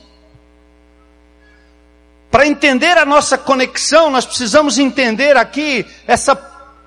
[2.30, 6.38] Para entender a nossa conexão, nós precisamos entender aqui essa,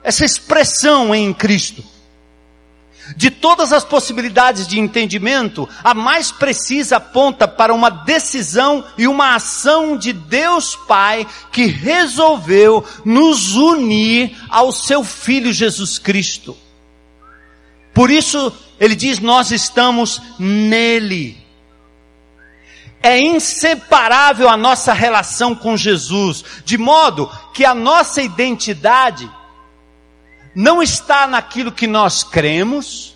[0.04, 1.84] essa expressão em Cristo.
[3.18, 9.36] De todas as possibilidades de entendimento, a mais precisa aponta para uma decisão e uma
[9.36, 16.58] ação de Deus Pai que resolveu nos unir ao seu Filho Jesus Cristo.
[17.94, 21.42] Por isso, ele diz: Nós estamos nele.
[23.02, 29.30] É inseparável a nossa relação com Jesus, de modo que a nossa identidade
[30.56, 33.14] não está naquilo que nós cremos,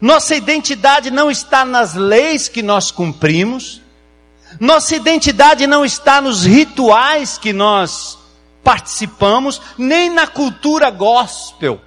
[0.00, 3.80] nossa identidade não está nas leis que nós cumprimos,
[4.58, 8.18] nossa identidade não está nos rituais que nós
[8.62, 11.80] participamos, nem na cultura gospel.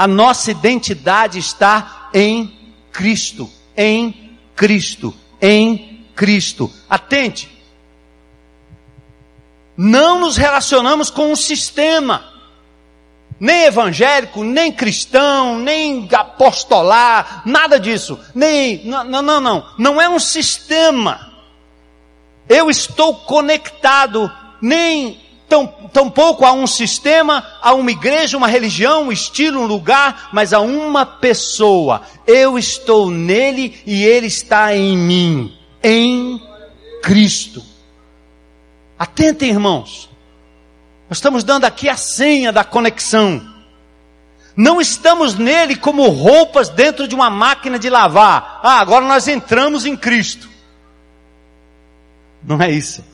[0.00, 2.58] A nossa identidade está em
[2.90, 6.72] Cristo, em Cristo, em Cristo.
[6.88, 7.50] Atente.
[9.76, 12.24] Não nos relacionamos com um sistema,
[13.38, 18.18] nem evangélico, nem cristão, nem apostolar, nada disso.
[18.34, 19.66] Nem, não, não, não, não.
[19.76, 21.30] Não é um sistema.
[22.48, 24.32] Eu estou conectado
[24.62, 30.30] nem Tão, tampouco a um sistema, a uma igreja, uma religião, um estilo, um lugar,
[30.32, 32.02] mas a uma pessoa.
[32.24, 36.40] Eu estou nele e ele está em mim, em
[37.02, 37.62] Cristo.
[38.96, 40.08] Atentem, irmãos.
[41.08, 43.42] Nós estamos dando aqui a senha da conexão.
[44.54, 48.60] Não estamos nele como roupas dentro de uma máquina de lavar.
[48.62, 50.48] Ah, agora nós entramos em Cristo.
[52.40, 53.04] Não é isso.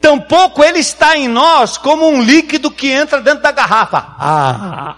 [0.00, 4.14] Tampouco ele está em nós como um líquido que entra dentro da garrafa.
[4.18, 4.96] Ah.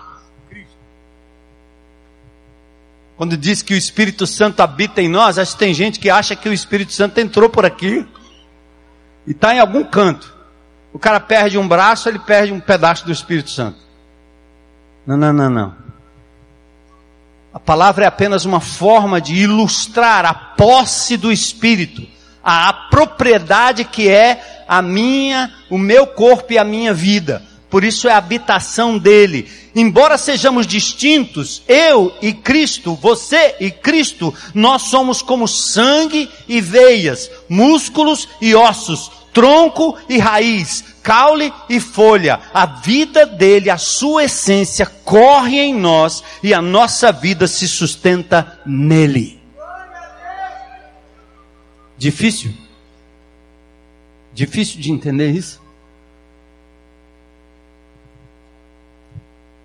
[3.17, 6.35] Quando diz que o Espírito Santo habita em nós, acho que tem gente que acha
[6.35, 8.07] que o Espírito Santo entrou por aqui
[9.27, 10.35] e está em algum canto.
[10.93, 13.79] O cara perde um braço, ele perde um pedaço do Espírito Santo.
[15.07, 15.75] Não, não, não, não.
[17.53, 22.07] A palavra é apenas uma forma de ilustrar a posse do Espírito,
[22.43, 27.43] a propriedade que é a minha, o meu corpo e a minha vida.
[27.69, 29.49] Por isso é a habitação dele.
[29.75, 37.31] Embora sejamos distintos, eu e Cristo, você e Cristo, nós somos como sangue e veias,
[37.49, 42.41] músculos e ossos, tronco e raiz, caule e folha.
[42.53, 48.59] A vida dele, a sua essência corre em nós e a nossa vida se sustenta
[48.67, 49.40] nele.
[52.01, 52.55] Difícil?
[54.33, 55.61] Difícil de entender isso?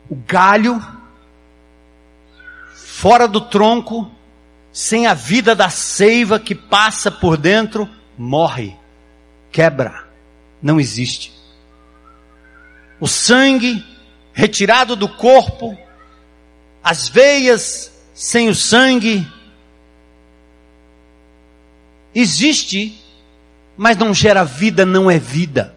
[0.09, 0.85] O galho
[2.73, 4.11] fora do tronco,
[4.73, 8.75] sem a vida da seiva que passa por dentro, morre,
[9.49, 10.05] quebra,
[10.61, 11.31] não existe.
[12.99, 13.81] O sangue
[14.33, 15.77] retirado do corpo,
[16.83, 19.25] as veias sem o sangue,
[22.15, 22.97] existe,
[23.77, 25.75] mas não gera vida, não é vida.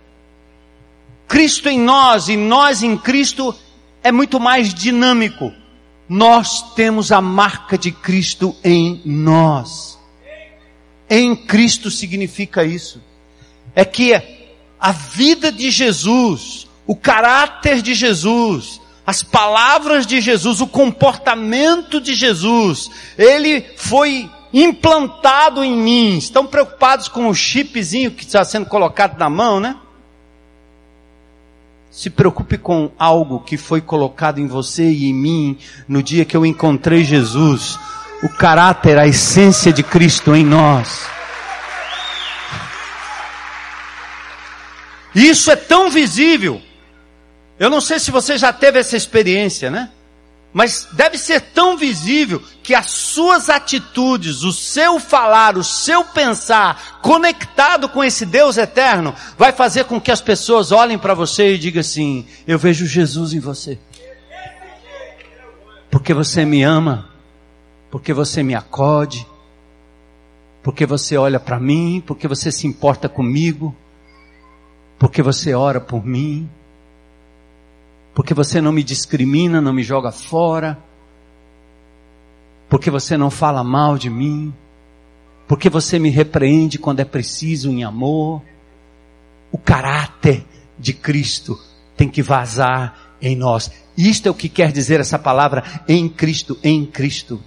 [1.26, 3.54] Cristo em nós e nós em Cristo
[4.02, 5.52] é muito mais dinâmico.
[6.08, 9.98] Nós temos a marca de Cristo em nós.
[11.10, 13.02] Em Cristo significa isso.
[13.74, 14.14] É que
[14.80, 22.14] a vida de Jesus, o caráter de Jesus, as palavras de Jesus, o comportamento de
[22.14, 26.16] Jesus, ele foi implantado em mim.
[26.16, 29.76] Estão preocupados com o chipzinho que está sendo colocado na mão, né?
[31.90, 36.36] Se preocupe com algo que foi colocado em você e em mim no dia que
[36.36, 37.78] eu encontrei Jesus,
[38.22, 41.08] o caráter, a essência de Cristo em nós.
[45.14, 46.62] Isso é tão visível.
[47.58, 49.90] Eu não sei se você já teve essa experiência, né?
[50.58, 56.98] Mas deve ser tão visível que as suas atitudes, o seu falar, o seu pensar,
[57.00, 61.58] conectado com esse Deus eterno, vai fazer com que as pessoas olhem para você e
[61.58, 63.78] digam assim: Eu vejo Jesus em você.
[65.92, 67.08] Porque você me ama,
[67.88, 69.24] porque você me acode,
[70.60, 73.76] porque você olha para mim, porque você se importa comigo,
[74.98, 76.50] porque você ora por mim
[78.18, 80.76] porque você não me discrimina, não me joga fora,
[82.68, 84.52] porque você não fala mal de mim,
[85.46, 88.42] porque você me repreende quando é preciso em amor.
[89.52, 90.44] O caráter
[90.76, 91.60] de Cristo
[91.96, 93.70] tem que vazar em nós.
[93.96, 97.40] Isto é o que quer dizer essa palavra em Cristo, em Cristo.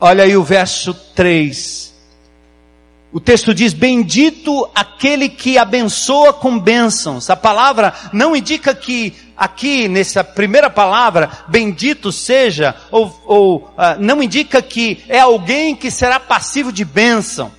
[0.00, 1.94] Olha aí o verso 3.
[3.12, 7.28] O texto diz: Bendito aquele que abençoa com bênçãos.
[7.28, 14.22] A palavra não indica que aqui, nessa primeira palavra, bendito seja, ou, ou uh, não
[14.22, 17.50] indica que é alguém que será passivo de bênção.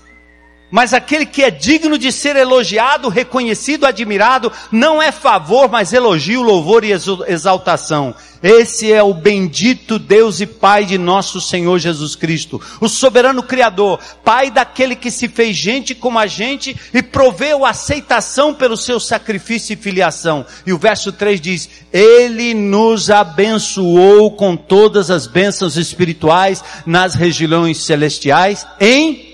[0.72, 6.42] Mas aquele que é digno de ser elogiado, reconhecido, admirado, não é favor, mas elogio,
[6.42, 8.16] louvor e exaltação.
[8.42, 14.00] Esse é o bendito Deus e Pai de nosso Senhor Jesus Cristo, o soberano Criador,
[14.24, 19.74] Pai daquele que se fez gente como a gente e proveu aceitação pelo seu sacrifício
[19.74, 20.44] e filiação.
[20.66, 27.84] E o verso 3 diz, Ele nos abençoou com todas as bênçãos espirituais nas regiões
[27.84, 29.31] celestiais em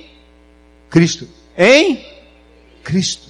[0.89, 1.27] Cristo.
[1.57, 2.05] Em
[2.83, 3.27] Cristo.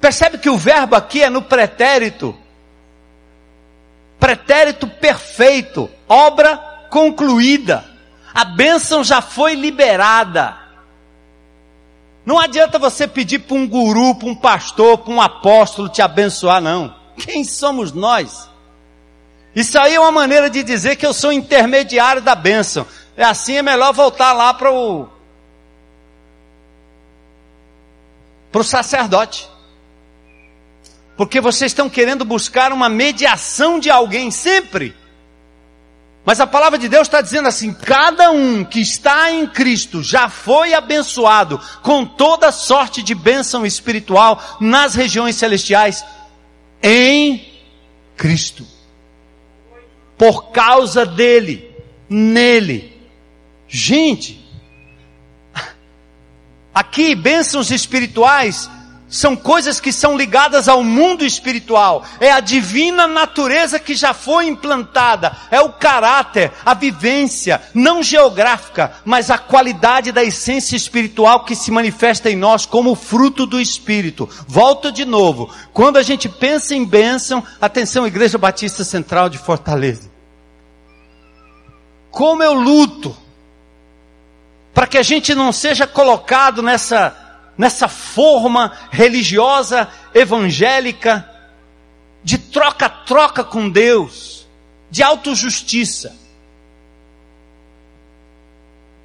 [0.00, 2.36] Percebe que o verbo aqui é no pretérito.
[4.18, 5.90] Pretérito perfeito.
[6.08, 6.56] Obra
[6.90, 7.84] concluída.
[8.32, 10.56] A bênção já foi liberada.
[12.24, 16.60] Não adianta você pedir para um guru, para um pastor, para um apóstolo te abençoar,
[16.60, 16.94] não.
[17.16, 18.48] Quem somos nós?
[19.54, 22.86] Isso aí é uma maneira de dizer que eu sou intermediário da bênção.
[23.16, 25.08] É assim, é melhor voltar lá para o
[28.50, 29.48] para o sacerdote.
[31.16, 34.94] Porque vocês estão querendo buscar uma mediação de alguém sempre.
[36.24, 40.28] Mas a palavra de Deus está dizendo assim: cada um que está em Cristo já
[40.28, 46.04] foi abençoado com toda sorte de bênção espiritual nas regiões celestiais
[46.82, 47.48] em
[48.16, 48.66] Cristo.
[50.16, 51.74] Por causa dele,
[52.08, 52.96] nele.
[53.66, 54.47] Gente,
[56.78, 58.70] Aqui, bênçãos espirituais
[59.08, 62.04] são coisas que são ligadas ao mundo espiritual.
[62.20, 65.36] É a divina natureza que já foi implantada.
[65.50, 71.72] É o caráter, a vivência, não geográfica, mas a qualidade da essência espiritual que se
[71.72, 74.28] manifesta em nós como fruto do Espírito.
[74.46, 75.52] Volto de novo.
[75.72, 80.08] Quando a gente pensa em bênção, atenção, Igreja Batista Central de Fortaleza.
[82.08, 83.16] Como eu luto
[84.78, 87.12] para que a gente não seja colocado nessa,
[87.58, 91.28] nessa forma religiosa, evangélica,
[92.22, 94.46] de troca-troca com Deus,
[94.88, 96.16] de autojustiça.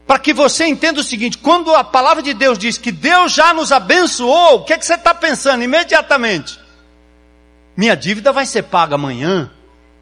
[0.05, 3.51] para que você entenda o seguinte: quando a palavra de Deus diz que Deus já
[3.51, 6.59] nos abençoou, o que, é que você está pensando imediatamente?
[7.75, 9.51] Minha dívida vai ser paga amanhã,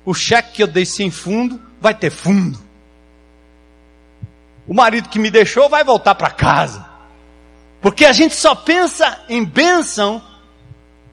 [0.03, 2.70] o cheque que eu dei sem fundo vai ter fundo.
[4.67, 6.85] O marido que me deixou vai voltar para casa.
[7.81, 10.21] Porque a gente só pensa em bênção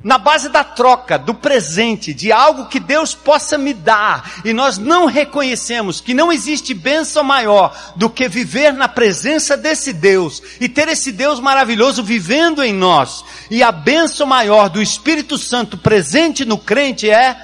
[0.02, 4.78] na base da troca, do presente, de algo que Deus possa me dar, e nós
[4.78, 10.68] não reconhecemos que não existe bênção maior do que viver na presença desse Deus e
[10.68, 13.24] ter esse Deus maravilhoso vivendo em nós.
[13.50, 17.36] E a bênção maior do Espírito Santo presente no crente é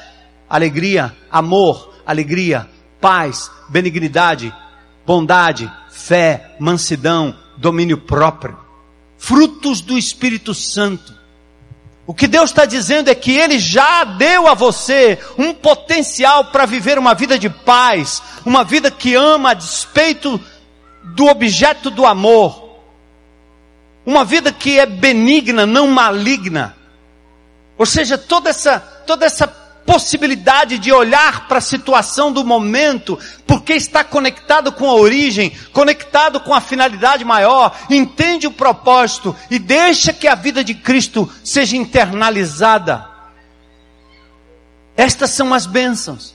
[0.49, 2.69] alegria, amor, alegria,
[3.01, 4.55] paz, benignidade,
[5.05, 8.59] bondade, fé, mansidão, domínio próprio.
[9.17, 11.15] Frutos do Espírito Santo.
[12.07, 16.67] O que Deus está dizendo é que Ele já deu a você um potencial para
[16.67, 20.39] viver uma vida de paz, uma vida que ama a despeito
[21.15, 22.81] do objeto do amor,
[24.05, 26.77] uma vida que é benigna, não maligna.
[27.79, 29.47] Ou seja, toda essa, toda essa
[29.87, 36.41] possibilidade de olhar para a situação do momento, porque está conectado com a origem, conectado
[36.41, 41.77] com a finalidade maior, entende o propósito e deixa que a vida de Cristo seja
[41.77, 43.09] internalizada.
[44.97, 46.34] Estas são as bênçãos.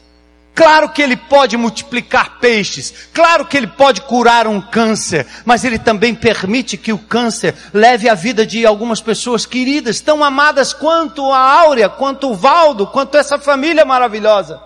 [0.60, 5.80] Claro que ele pode multiplicar peixes, claro que ele pode curar um câncer, mas ele
[5.80, 11.32] também permite que o câncer leve a vida de algumas pessoas queridas, tão amadas quanto
[11.32, 14.62] a Áurea, quanto o Valdo, quanto essa família maravilhosa.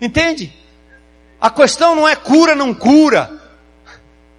[0.00, 0.52] Entende?
[1.40, 3.30] A questão não é cura, não cura.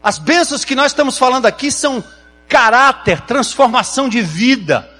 [0.03, 2.03] As bênçãos que nós estamos falando aqui são
[2.49, 4.91] caráter, transformação de vida.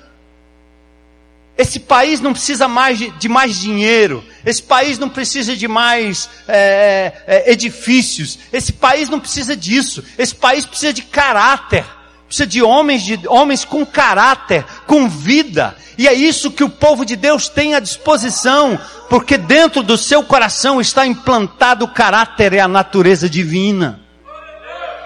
[1.58, 4.24] Esse país não precisa mais de, de, mais dinheiro.
[4.46, 8.38] Esse país não precisa de mais é, é, edifícios.
[8.52, 10.04] Esse país não precisa disso.
[10.18, 11.86] Esse país precisa de caráter.
[12.28, 15.78] Precisa de homens, de homens com caráter, com vida.
[15.98, 18.78] E é isso que o povo de Deus tem à disposição,
[19.10, 24.02] porque dentro do seu coração está implantado o caráter e a natureza divina.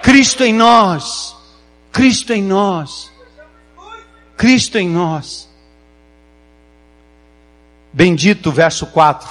[0.02, 1.36] Cristo em nós.
[1.92, 3.10] Cristo em nós.
[4.36, 5.49] Cristo em nós.
[7.92, 9.28] Bendito, verso 4.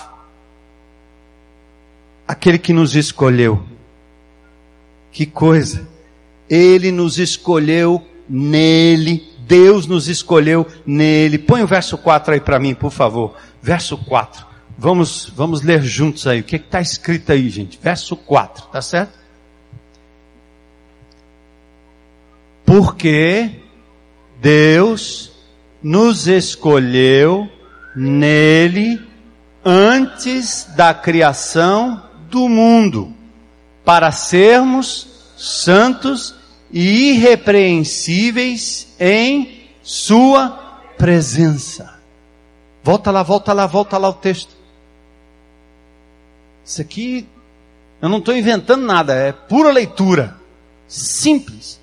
[2.27, 3.63] Aquele que nos escolheu.
[5.11, 5.87] Que coisa.
[6.49, 9.27] Ele nos escolheu nele.
[9.39, 11.39] Deus nos escolheu nele.
[11.39, 13.35] Põe o verso 4 aí para mim, por favor.
[13.61, 14.45] Verso 4.
[14.77, 16.41] Vamos, vamos ler juntos aí.
[16.41, 17.79] O que está escrito aí, gente?
[17.81, 19.17] Verso 4, tá certo?
[22.65, 23.61] Porque
[24.39, 25.31] Deus
[25.81, 27.49] nos escolheu
[27.99, 29.05] nele
[29.63, 33.13] antes da criação do mundo,
[33.83, 35.05] para sermos
[35.37, 36.33] santos
[36.71, 40.49] e irrepreensíveis em sua
[40.97, 41.99] presença.
[42.81, 44.55] Volta lá, volta lá, volta lá o texto.
[46.63, 47.27] Isso aqui,
[48.01, 50.37] eu não estou inventando nada, é pura leitura.
[50.87, 51.81] Simples.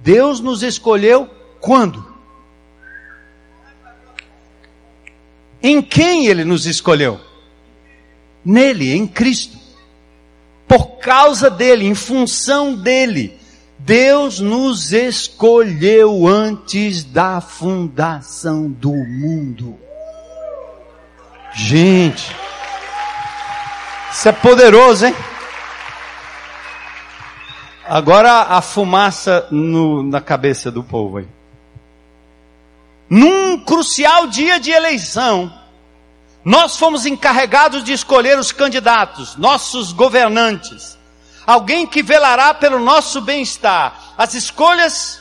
[0.00, 1.26] Deus nos escolheu
[1.58, 2.11] quando?
[5.62, 7.20] Em quem ele nos escolheu?
[8.44, 9.56] Nele, em Cristo.
[10.66, 13.38] Por causa dele, em função dele,
[13.78, 19.78] Deus nos escolheu antes da fundação do mundo.
[21.54, 22.34] Gente,
[24.10, 25.14] isso é poderoso, hein?
[27.84, 31.41] Agora a fumaça no, na cabeça do povo aí
[33.14, 35.52] num crucial dia de eleição,
[36.42, 40.96] nós fomos encarregados de escolher os candidatos, nossos governantes,
[41.46, 44.14] alguém que velará pelo nosso bem-estar.
[44.16, 45.20] As escolhas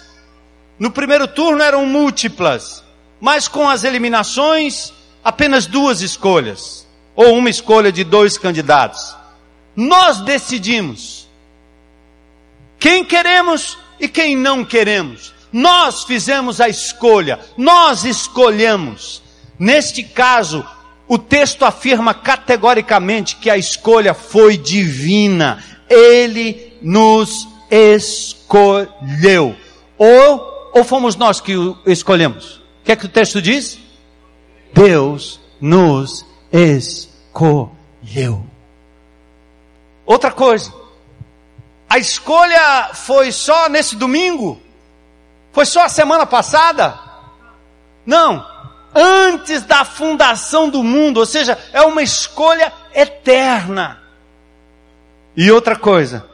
[0.79, 2.81] no primeiro turno eram múltiplas,
[3.19, 9.13] mas com as eliminações, apenas duas escolhas, ou uma escolha de dois candidatos.
[9.75, 11.27] Nós decidimos
[12.79, 15.40] quem queremos e quem não queremos.
[15.51, 19.21] Nós fizemos a escolha, nós escolhemos.
[19.59, 20.65] Neste caso,
[21.07, 25.63] o texto afirma categoricamente que a escolha foi divina.
[25.89, 29.55] Ele nos escolheu.
[29.97, 32.55] Ou, ou fomos nós que o escolhemos?
[32.55, 33.77] O que é que o texto diz?
[34.73, 38.45] Deus nos escolheu.
[40.05, 40.73] Outra coisa.
[41.89, 44.61] A escolha foi só nesse domingo?
[45.51, 46.97] Foi só a semana passada?
[48.05, 48.45] Não.
[48.93, 53.99] Antes da fundação do mundo, ou seja, é uma escolha eterna.
[55.35, 56.25] E outra coisa,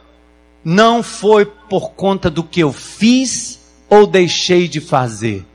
[0.64, 5.46] não foi por conta do que eu fiz ou deixei de fazer.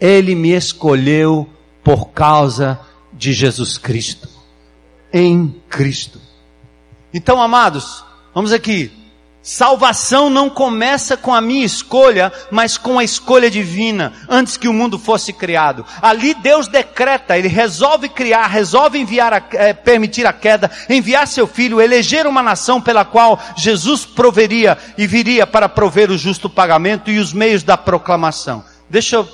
[0.00, 1.48] Ele me escolheu
[1.82, 2.80] por causa
[3.12, 4.28] de Jesus Cristo.
[5.12, 6.20] Em Cristo.
[7.12, 8.04] Então, amados,
[8.34, 8.92] vamos aqui.
[9.44, 14.72] Salvação não começa com a minha escolha, mas com a escolha divina, antes que o
[14.72, 15.84] mundo fosse criado.
[16.00, 21.46] Ali Deus decreta, Ele resolve criar, resolve enviar, a, é, permitir a queda, enviar seu
[21.46, 27.10] filho, eleger uma nação pela qual Jesus proveria e viria para prover o justo pagamento
[27.10, 28.64] e os meios da proclamação.
[28.88, 29.28] Deixa eu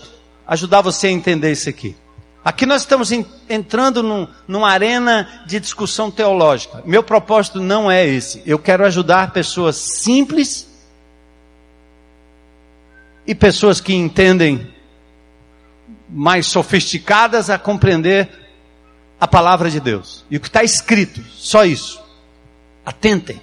[0.45, 1.95] ajudar você a entender isso aqui.
[2.43, 3.11] Aqui nós estamos
[3.49, 6.83] entrando num, numa arena de discussão teológica.
[6.87, 8.43] Meu propósito não é esse.
[8.47, 10.67] Eu quero ajudar pessoas simples
[13.27, 14.73] e pessoas que entendem
[16.09, 18.29] mais sofisticadas a compreender
[19.21, 20.25] a palavra de Deus.
[20.31, 22.03] E o que está escrito, só isso.
[22.85, 23.41] Atentem.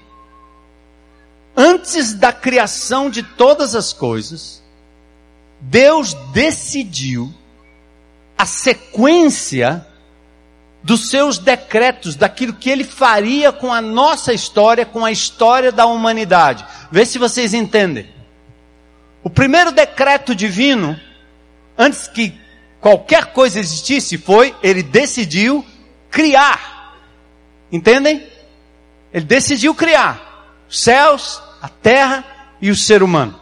[1.56, 4.64] Antes da criação de todas as coisas,
[5.62, 7.32] Deus decidiu
[8.38, 9.85] a sequência
[10.83, 15.85] dos seus decretos, daquilo que ele faria com a nossa história, com a história da
[15.85, 16.65] humanidade.
[16.91, 18.09] Vê se vocês entendem.
[19.21, 20.97] O primeiro decreto divino,
[21.77, 22.33] antes que
[22.79, 25.65] qualquer coisa existisse, foi ele decidiu
[26.09, 26.95] criar.
[27.69, 28.25] Entendem?
[29.13, 32.23] Ele decidiu criar os céus, a terra
[32.61, 33.38] e o ser humano.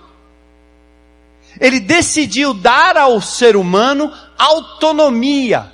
[1.60, 5.72] Ele decidiu dar ao ser humano autonomia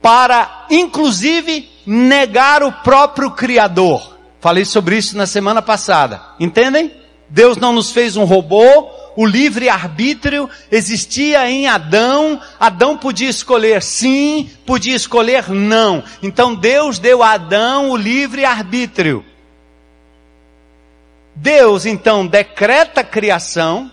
[0.00, 4.16] para, inclusive, negar o próprio Criador.
[4.40, 6.20] Falei sobre isso na semana passada.
[6.38, 6.92] Entendem?
[7.28, 13.82] Deus não nos fez um robô, o livre arbítrio existia em Adão, Adão podia escolher
[13.82, 16.02] sim, podia escolher não.
[16.22, 19.24] Então Deus deu a Adão o livre arbítrio.
[21.34, 23.90] Deus então decreta a criação,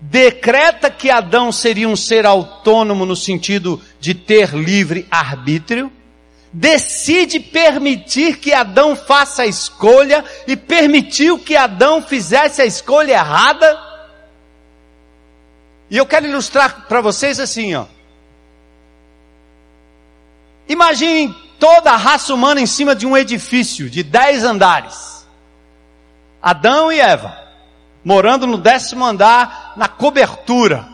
[0.00, 5.92] decreta que Adão seria um ser autônomo no sentido de ter livre arbítrio,
[6.52, 13.78] decide permitir que Adão faça a escolha e permitiu que Adão fizesse a escolha errada.
[15.90, 17.86] E eu quero ilustrar para vocês assim, ó.
[20.68, 25.26] Imaginem toda a raça humana em cima de um edifício de dez andares.
[26.40, 27.47] Adão e Eva,
[28.08, 30.88] morando no décimo andar, na cobertura.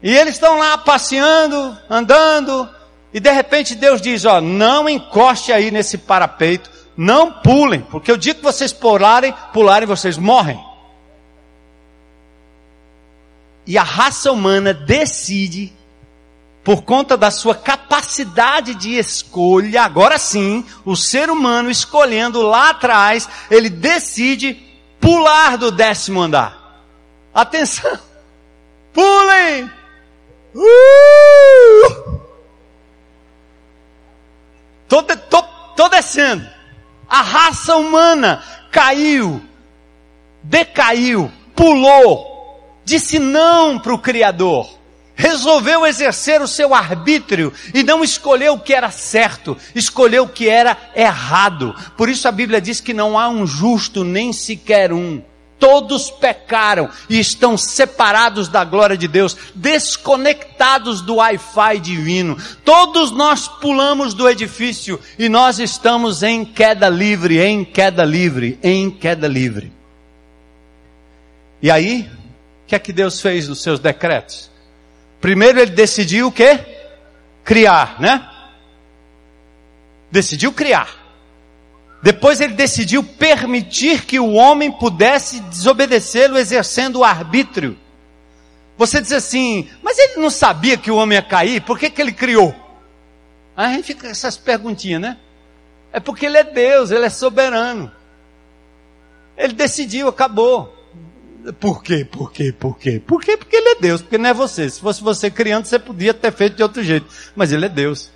[0.00, 2.68] E eles estão lá passeando, andando,
[3.12, 8.16] e de repente Deus diz: Ó, não encoste aí nesse parapeito, não pulem, porque o
[8.16, 10.64] dia que vocês pularem, pularem, vocês morrem.
[13.66, 15.72] E a raça humana decide,
[16.62, 23.28] por conta da sua capacidade de escolha, agora sim, o ser humano escolhendo lá atrás,
[23.50, 24.69] ele decide
[25.00, 26.84] pular do décimo andar.
[27.32, 27.98] Atenção!
[28.92, 29.70] Pulem!
[30.54, 32.20] Uh!
[34.88, 35.42] Tô, tô,
[35.76, 36.46] tô descendo.
[37.08, 39.42] A raça humana caiu,
[40.42, 44.79] decaiu, pulou, disse não para o Criador
[45.20, 50.48] resolveu exercer o seu arbítrio e não escolheu o que era certo, escolheu o que
[50.48, 51.74] era errado.
[51.94, 55.22] Por isso a Bíblia diz que não há um justo nem sequer um.
[55.58, 62.38] Todos pecaram e estão separados da glória de Deus, desconectados do Wi-Fi divino.
[62.64, 68.90] Todos nós pulamos do edifício e nós estamos em queda livre, em queda livre, em
[68.90, 69.70] queda livre.
[71.60, 72.08] E aí,
[72.64, 74.49] o que é que Deus fez nos seus decretos?
[75.20, 76.58] Primeiro ele decidiu o quê?
[77.44, 78.28] Criar, né?
[80.10, 81.00] Decidiu criar.
[82.02, 87.78] Depois ele decidiu permitir que o homem pudesse desobedecê-lo exercendo o arbítrio.
[88.78, 92.00] Você diz assim, mas ele não sabia que o homem ia cair, por que, que
[92.00, 92.54] ele criou?
[93.54, 95.18] Aí a gente fica com essas perguntinhas, né?
[95.92, 97.92] É porque ele é Deus, ele é soberano.
[99.36, 100.79] Ele decidiu, acabou.
[101.58, 102.04] Por quê?
[102.04, 102.52] Por quê?
[102.52, 103.00] Por quê?
[103.04, 103.36] Por quê?
[103.36, 104.68] Porque ele é Deus, porque não é você.
[104.68, 107.06] Se fosse você criando, você podia ter feito de outro jeito.
[107.34, 108.10] Mas ele é Deus.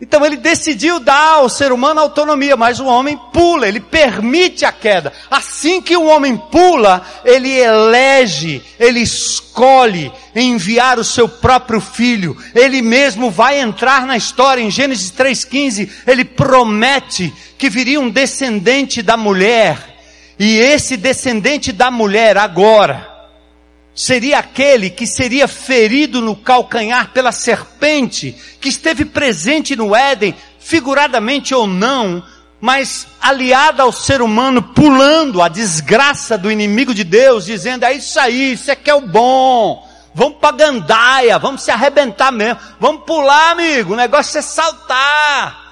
[0.00, 4.70] Então ele decidiu dar ao ser humano autonomia, mas o homem pula, ele permite a
[4.70, 5.10] queda.
[5.30, 12.36] Assim que o homem pula, ele elege, ele escolhe enviar o seu próprio filho.
[12.54, 14.60] Ele mesmo vai entrar na história.
[14.60, 19.95] Em Gênesis 3,15, ele promete que viria um descendente da mulher
[20.38, 23.16] e esse descendente da mulher agora
[23.94, 31.54] seria aquele que seria ferido no calcanhar pela serpente que esteve presente no Éden, figuradamente
[31.54, 32.22] ou não,
[32.60, 38.20] mas aliada ao ser humano, pulando a desgraça do inimigo de Deus, dizendo: é isso
[38.20, 39.86] aí, isso é que é o bom.
[40.14, 42.58] Vamos para gandaia, vamos se arrebentar mesmo.
[42.80, 43.92] Vamos pular, amigo.
[43.92, 45.65] O negócio é saltar.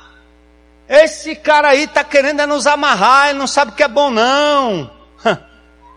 [0.89, 4.11] Esse cara aí está querendo é nos amarrar, ele não sabe o que é bom
[4.11, 4.91] não.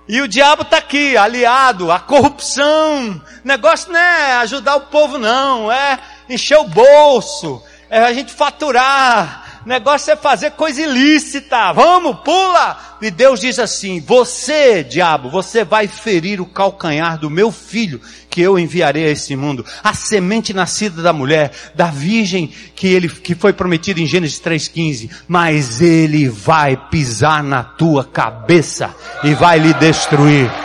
[0.09, 3.21] E o diabo está aqui, aliado, a corrupção.
[3.43, 8.31] O negócio não é ajudar o povo não, é encher o bolso, é a gente
[8.31, 11.74] faturar, negócio é fazer coisa ilícita.
[11.74, 12.97] Vamos, pula!
[13.01, 18.41] E Deus diz assim: Você, diabo, você vai ferir o calcanhar do meu filho que
[18.41, 19.65] eu enviarei a esse mundo.
[19.84, 25.09] A semente nascida da mulher, da virgem que ele que foi prometido em Gênesis 3:15,
[25.28, 30.49] mas ele vai pisar na tua cabeça e vai lhe destruir.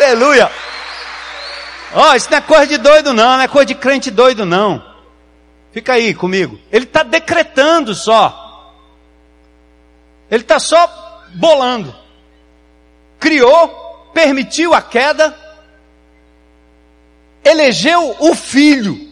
[0.00, 0.48] Aleluia!
[1.92, 4.46] Ó, oh, isso não é coisa de doido não, não é coisa de crente doido
[4.46, 4.89] não.
[5.72, 6.58] Fica aí comigo.
[6.70, 8.74] Ele está decretando só.
[10.30, 11.94] Ele está só bolando.
[13.18, 15.36] Criou, permitiu a queda,
[17.44, 19.09] elegeu o filho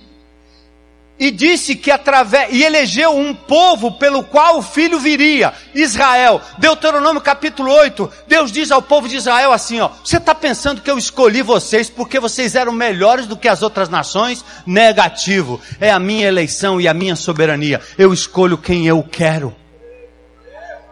[1.18, 6.40] e disse que através, e elegeu um povo pelo qual o filho viria, Israel.
[6.58, 10.90] Deuteronômio capítulo 8, Deus diz ao povo de Israel assim, ó, você está pensando que
[10.90, 14.44] eu escolhi vocês porque vocês eram melhores do que as outras nações?
[14.64, 15.60] Negativo.
[15.80, 17.80] É a minha eleição e a minha soberania.
[17.96, 19.54] Eu escolho quem eu quero.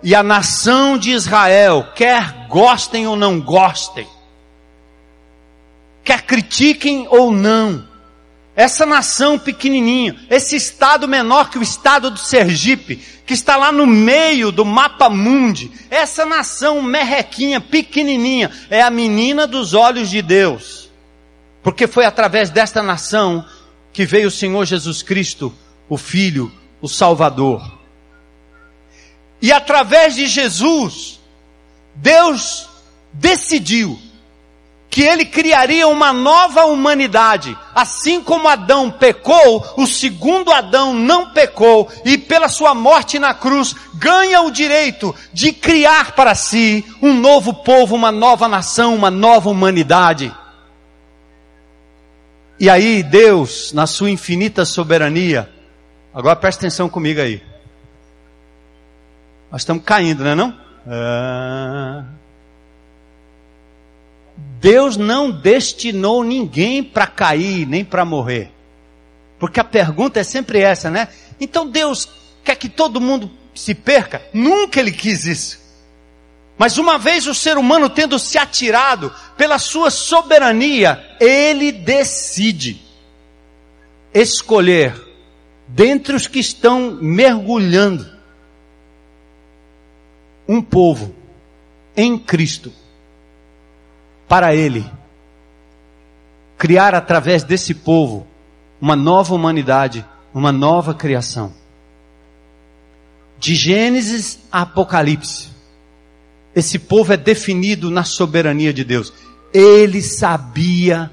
[0.02, 4.06] E a nação de Israel, quer gostem ou não gostem,
[6.04, 7.84] quer critiquem ou não,
[8.56, 12.96] essa nação pequenininha, esse estado menor que o estado do Sergipe,
[13.26, 19.46] que está lá no meio do mapa mundi, essa nação merrequinha, pequenininha, é a menina
[19.46, 20.90] dos olhos de Deus.
[21.62, 23.44] Porque foi através desta nação
[23.92, 25.52] que veio o Senhor Jesus Cristo,
[25.86, 26.50] o Filho,
[26.80, 27.76] o Salvador.
[29.42, 31.20] E através de Jesus,
[31.94, 32.68] Deus
[33.12, 33.98] decidiu
[34.96, 37.54] que ele criaria uma nova humanidade.
[37.74, 43.76] Assim como Adão pecou, o segundo Adão não pecou e pela sua morte na cruz
[43.92, 49.50] ganha o direito de criar para si um novo povo, uma nova nação, uma nova
[49.50, 50.34] humanidade.
[52.58, 55.46] E aí Deus, na sua infinita soberania,
[56.14, 57.42] agora presta atenção comigo aí.
[59.52, 60.58] Nós estamos caindo, não é não?
[60.88, 62.04] Ah...
[64.66, 68.50] Deus não destinou ninguém para cair, nem para morrer.
[69.38, 71.06] Porque a pergunta é sempre essa, né?
[71.40, 72.08] Então Deus
[72.42, 74.20] quer que todo mundo se perca?
[74.34, 75.60] Nunca Ele quis isso.
[76.58, 82.82] Mas uma vez o ser humano tendo se atirado pela sua soberania, ele decide
[84.12, 85.00] escolher
[85.68, 88.04] dentre os que estão mergulhando
[90.48, 91.14] um povo
[91.96, 92.72] em Cristo
[94.28, 94.84] para Ele.
[96.58, 98.26] Criar através desse povo
[98.80, 101.52] uma nova humanidade, uma nova criação.
[103.38, 105.48] De Gênesis a Apocalipse,
[106.54, 109.12] esse povo é definido na soberania de Deus.
[109.52, 111.10] Ele sabia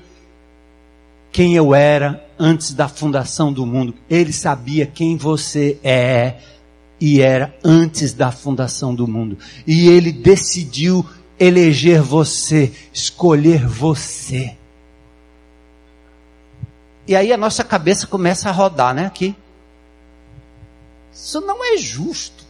[1.33, 3.93] quem eu era antes da fundação do mundo.
[4.09, 6.37] Ele sabia quem você é
[6.99, 9.37] e era antes da fundação do mundo.
[9.67, 11.05] E ele decidiu
[11.39, 14.55] eleger você, escolher você.
[17.07, 19.05] E aí a nossa cabeça começa a rodar, né?
[19.05, 19.35] Aqui.
[21.13, 22.43] Isso não é justo.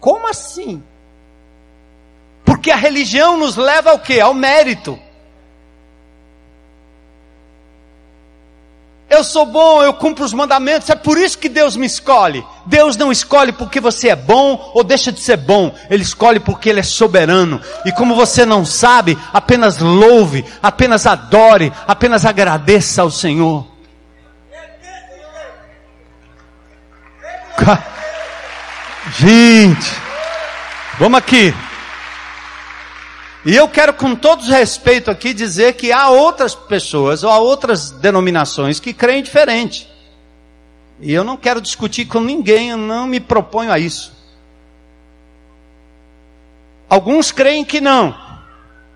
[0.00, 0.82] Como assim?
[2.44, 4.20] Porque a religião nos leva ao quê?
[4.20, 4.98] Ao mérito.
[9.08, 12.44] Eu sou bom, eu cumpro os mandamentos, é por isso que Deus me escolhe.
[12.66, 16.68] Deus não escolhe porque você é bom ou deixa de ser bom, Ele escolhe porque
[16.68, 17.60] Ele é soberano.
[17.84, 23.64] E como você não sabe, apenas louve, apenas adore, apenas agradeça ao Senhor.
[29.18, 29.90] Gente,
[30.98, 31.54] vamos aqui.
[33.46, 37.92] E eu quero com todo respeito aqui dizer que há outras pessoas ou há outras
[37.92, 39.88] denominações que creem diferente.
[40.98, 44.12] E eu não quero discutir com ninguém, eu não me proponho a isso.
[46.90, 48.18] Alguns creem que não.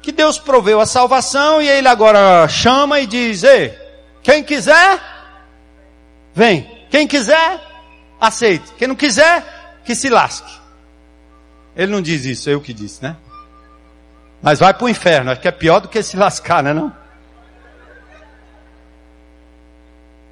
[0.03, 3.73] Que Deus proveu a salvação e ele agora chama e diz: Ei,
[4.21, 5.01] quem quiser,
[6.35, 6.69] vem.
[6.91, 7.61] Quem quiser,
[8.21, 8.73] aceite.
[8.77, 10.53] Quem não quiser, que se lasque.
[11.77, 13.17] Ele não diz isso, eu que disse, né?
[14.43, 16.93] Mas vai para o inferno, acho que é pior do que se lascar, né não?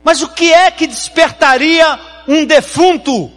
[0.02, 3.30] Mas o que é que despertaria um defunto?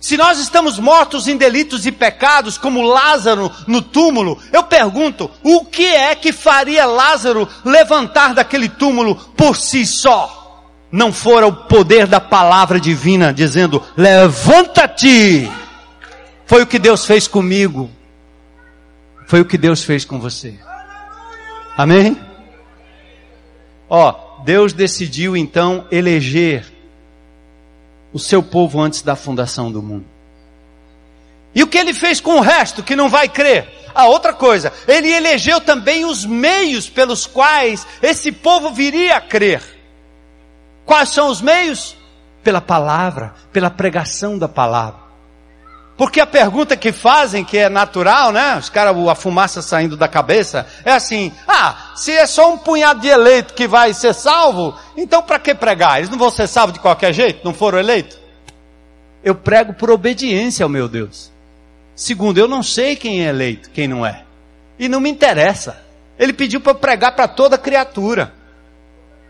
[0.00, 5.64] Se nós estamos mortos em delitos e pecados, como Lázaro no túmulo, eu pergunto, o
[5.64, 10.64] que é que faria Lázaro levantar daquele túmulo por si só?
[10.92, 15.50] Não fora o poder da palavra divina dizendo, levanta-te!
[16.44, 17.90] Foi o que Deus fez comigo.
[19.26, 20.54] Foi o que Deus fez com você.
[21.76, 22.18] Amém?
[23.90, 26.64] Ó, Deus decidiu então eleger
[28.12, 30.06] o seu povo antes da fundação do mundo.
[31.54, 33.68] E o que ele fez com o resto que não vai crer?
[33.94, 39.62] Ah, outra coisa, ele elegeu também os meios pelos quais esse povo viria a crer.
[40.84, 41.96] Quais são os meios?
[42.44, 45.05] Pela palavra, pela pregação da palavra.
[45.96, 48.56] Porque a pergunta que fazem, que é natural, né?
[48.58, 53.00] Os caras, a fumaça saindo da cabeça, é assim: ah, se é só um punhado
[53.00, 55.98] de eleito que vai ser salvo, então para que pregar?
[55.98, 57.40] Eles não vão ser salvos de qualquer jeito?
[57.44, 58.18] Não foram eleitos?
[59.24, 61.32] Eu prego por obediência ao meu Deus.
[61.94, 64.22] Segundo, eu não sei quem é eleito, quem não é.
[64.78, 65.82] E não me interessa.
[66.18, 68.34] Ele pediu para pregar para toda criatura.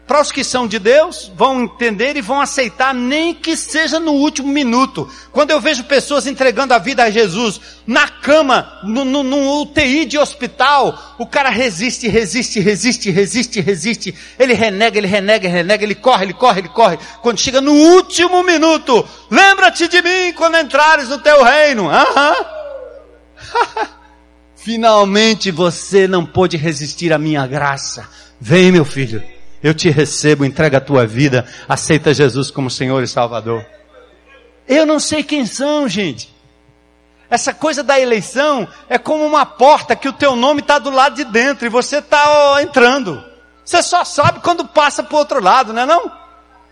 [0.06, 4.12] Para os que são de Deus, vão entender e vão aceitar, nem que seja no
[4.12, 5.10] último minuto.
[5.32, 10.04] Quando eu vejo pessoas entregando a vida a Jesus, na cama, no, no, no UTI
[10.04, 14.14] de hospital, o cara resiste, resiste, resiste, resiste, resiste.
[14.38, 16.98] Ele renega, ele renega, ele renega, ele corre, ele corre, ele corre.
[17.20, 21.90] Quando chega no último minuto, lembra-te de mim quando entrares no teu reino.
[21.90, 22.36] Aham.
[24.54, 28.08] Finalmente você não pôde resistir à minha graça.
[28.40, 29.35] Vem, meu filho
[29.66, 33.66] eu te recebo, entrega a tua vida, aceita Jesus como Senhor e Salvador.
[34.68, 36.32] Eu não sei quem são, gente.
[37.28, 41.16] Essa coisa da eleição é como uma porta que o teu nome está do lado
[41.16, 43.20] de dentro e você está entrando.
[43.64, 46.12] Você só sabe quando passa para o outro lado, não é não?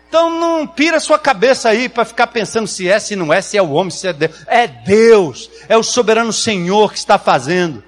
[0.09, 3.57] Então não pira sua cabeça aí para ficar pensando se é, se não é, se
[3.59, 4.32] é o homem, se é Deus.
[4.47, 7.82] É Deus, é o soberano Senhor que está fazendo.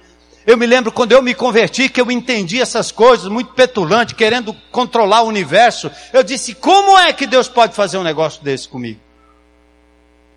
[0.47, 4.53] Eu me lembro quando eu me converti que eu entendi essas coisas, muito petulante, querendo
[4.71, 5.91] controlar o universo.
[6.13, 8.97] Eu disse, como é que Deus pode fazer um negócio desse comigo?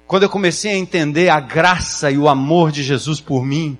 [0.08, 3.78] Quando eu comecei a entender a graça e o amor de Jesus por mim,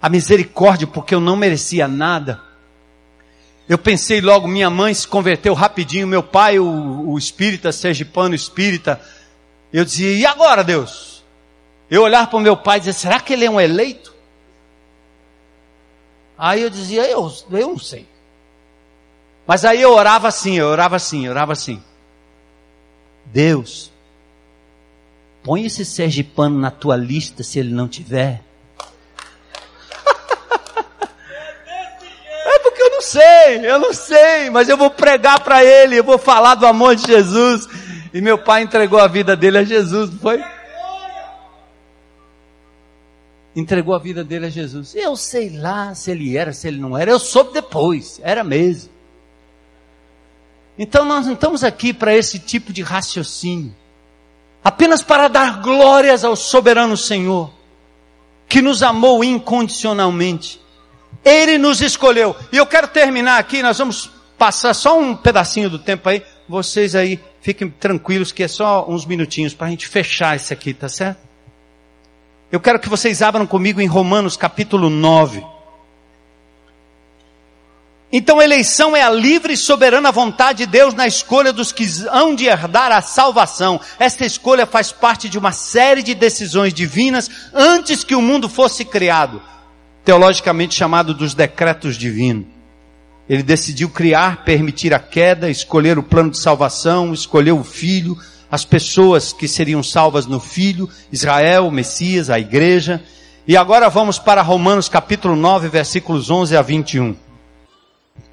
[0.00, 2.40] a misericórdia, porque eu não merecia nada.
[3.68, 8.98] Eu pensei logo, minha mãe se converteu rapidinho, meu pai, o, o espírita, sergipano espírita.
[9.70, 11.22] Eu dizia, e agora Deus?
[11.90, 14.16] Eu olhar para o meu pai e dizer, será que ele é um eleito?
[16.38, 18.06] Aí eu dizia, eu, eu não sei.
[19.44, 21.82] Mas aí eu orava assim, eu orava assim, eu orava assim.
[23.24, 23.90] Deus,
[25.42, 28.40] põe esse sergipano na tua lista se ele não tiver.
[32.46, 36.04] é porque eu não sei, eu não sei, mas eu vou pregar para ele, eu
[36.04, 37.66] vou falar do amor de Jesus.
[38.14, 40.42] E meu pai entregou a vida dele a Jesus, não foi?
[43.58, 44.94] Entregou a vida dele a Jesus.
[44.94, 47.10] Eu sei lá se ele era, se ele não era.
[47.10, 48.20] Eu soube depois.
[48.22, 48.90] Era mesmo.
[50.78, 53.74] Então nós não estamos aqui para esse tipo de raciocínio.
[54.62, 57.50] Apenas para dar glórias ao soberano Senhor,
[58.48, 60.60] que nos amou incondicionalmente.
[61.24, 62.36] Ele nos escolheu.
[62.52, 66.22] E eu quero terminar aqui, nós vamos passar só um pedacinho do tempo aí.
[66.48, 70.72] Vocês aí fiquem tranquilos que é só uns minutinhos para a gente fechar isso aqui,
[70.72, 71.27] tá certo?
[72.50, 75.44] Eu quero que vocês abram comigo em Romanos capítulo 9.
[78.10, 82.34] Então, eleição é a livre e soberana vontade de Deus na escolha dos que hão
[82.34, 83.78] de herdar a salvação.
[83.98, 88.82] Esta escolha faz parte de uma série de decisões divinas antes que o mundo fosse
[88.82, 89.42] criado,
[90.02, 92.46] teologicamente chamado dos decretos divinos.
[93.28, 98.16] Ele decidiu criar, permitir a queda, escolher o plano de salvação, escolher o filho,
[98.50, 103.02] as pessoas que seriam salvas no Filho, Israel, o Messias, a igreja.
[103.46, 107.16] E agora vamos para Romanos capítulo 9, versículos 11 a 21.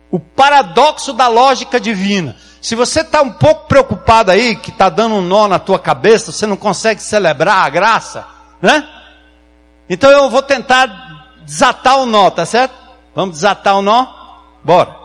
[0.10, 2.36] O paradoxo da lógica divina.
[2.62, 6.32] Se você está um pouco preocupado aí, que está dando um nó na tua cabeça,
[6.32, 8.26] você não consegue celebrar a graça,
[8.62, 8.88] né?
[9.90, 12.74] Então eu vou tentar desatar o nó, tá certo?
[13.14, 14.08] Vamos desatar o nó?
[14.64, 14.96] Bora.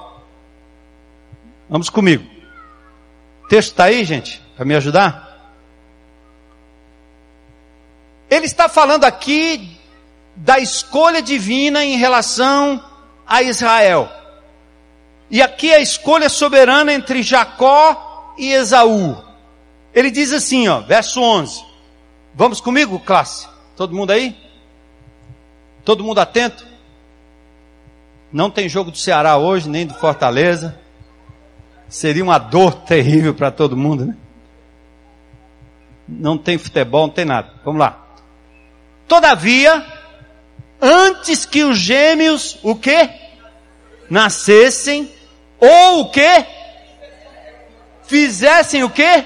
[1.69, 2.25] Vamos comigo.
[3.45, 4.40] O texto está aí, gente?
[4.61, 5.57] Para me ajudar?
[8.29, 9.81] Ele está falando aqui
[10.37, 12.85] da escolha divina em relação
[13.27, 14.13] a Israel.
[15.31, 19.17] E aqui a escolha soberana entre Jacó e Esaú.
[19.95, 21.65] Ele diz assim, ó, verso 11.
[22.35, 23.49] Vamos comigo, classe?
[23.75, 24.37] Todo mundo aí?
[25.87, 26.67] Todo mundo atento?
[28.31, 30.79] Não tem jogo do Ceará hoje, nem do Fortaleza.
[31.89, 34.17] Seria uma dor terrível para todo mundo, né?
[36.11, 37.53] Não tem futebol, não tem nada.
[37.65, 38.05] Vamos lá.
[39.07, 39.85] Todavia,
[40.81, 43.09] antes que os gêmeos, o quê?
[44.09, 45.11] Nascessem,
[45.59, 46.45] ou o quê?
[48.03, 49.25] Fizessem o quê?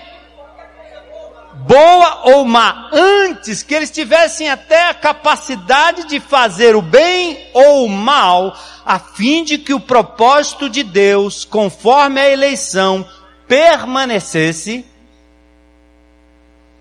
[1.67, 7.87] Boa ou má, antes que eles tivessem até a capacidade de fazer o bem ou
[7.87, 8.55] o mal,
[8.85, 13.09] a fim de que o propósito de Deus, conforme a eleição,
[13.47, 14.85] permanecesse,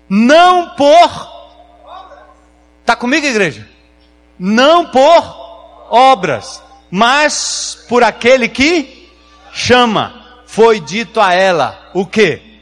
[0.08, 1.32] não por,
[2.84, 3.68] tá comigo igreja?
[4.38, 9.10] Não por obras, mas por aquele que
[9.52, 10.22] chama.
[10.46, 12.60] Foi dito a ela, o que?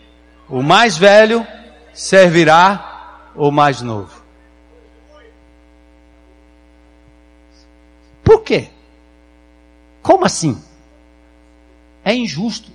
[0.49, 1.47] O mais velho
[1.93, 4.23] servirá o mais novo.
[8.25, 8.69] Por quê?
[10.03, 10.63] Como assim?
[12.05, 12.71] É injusto.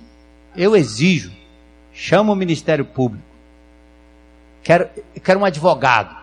[0.56, 1.32] Eu exijo.
[1.92, 3.27] Chama o Ministério Público.
[4.68, 4.90] Quero,
[5.24, 6.14] quero um advogado.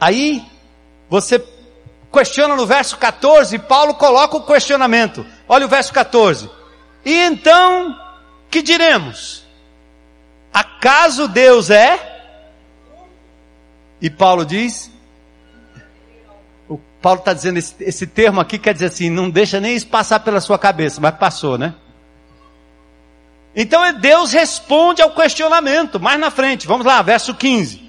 [0.00, 0.40] Aí,
[1.10, 1.44] você
[2.12, 5.26] questiona no verso 14, Paulo coloca o questionamento.
[5.48, 6.48] Olha o verso 14.
[7.04, 7.98] E então,
[8.48, 9.44] que diremos?
[10.52, 11.98] Acaso Deus é?
[14.00, 14.92] E Paulo diz,
[17.02, 20.20] Paulo está dizendo esse, esse, termo aqui quer dizer assim, não deixa nem isso passar
[20.20, 21.74] pela sua cabeça, mas passou, né?
[23.56, 27.82] Então Deus responde ao questionamento, mais na frente, vamos lá, verso 15.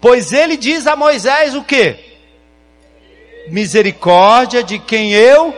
[0.00, 1.96] Pois ele diz a Moisés o que?
[3.48, 5.54] Misericórdia de quem eu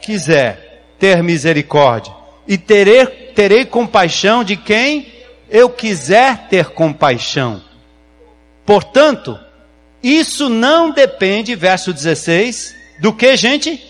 [0.00, 2.14] quiser ter misericórdia,
[2.46, 5.12] e terei, terei compaixão de quem
[5.50, 7.62] eu quiser ter compaixão.
[8.64, 9.38] Portanto,
[10.02, 13.84] isso não depende, verso 16, do que, gente?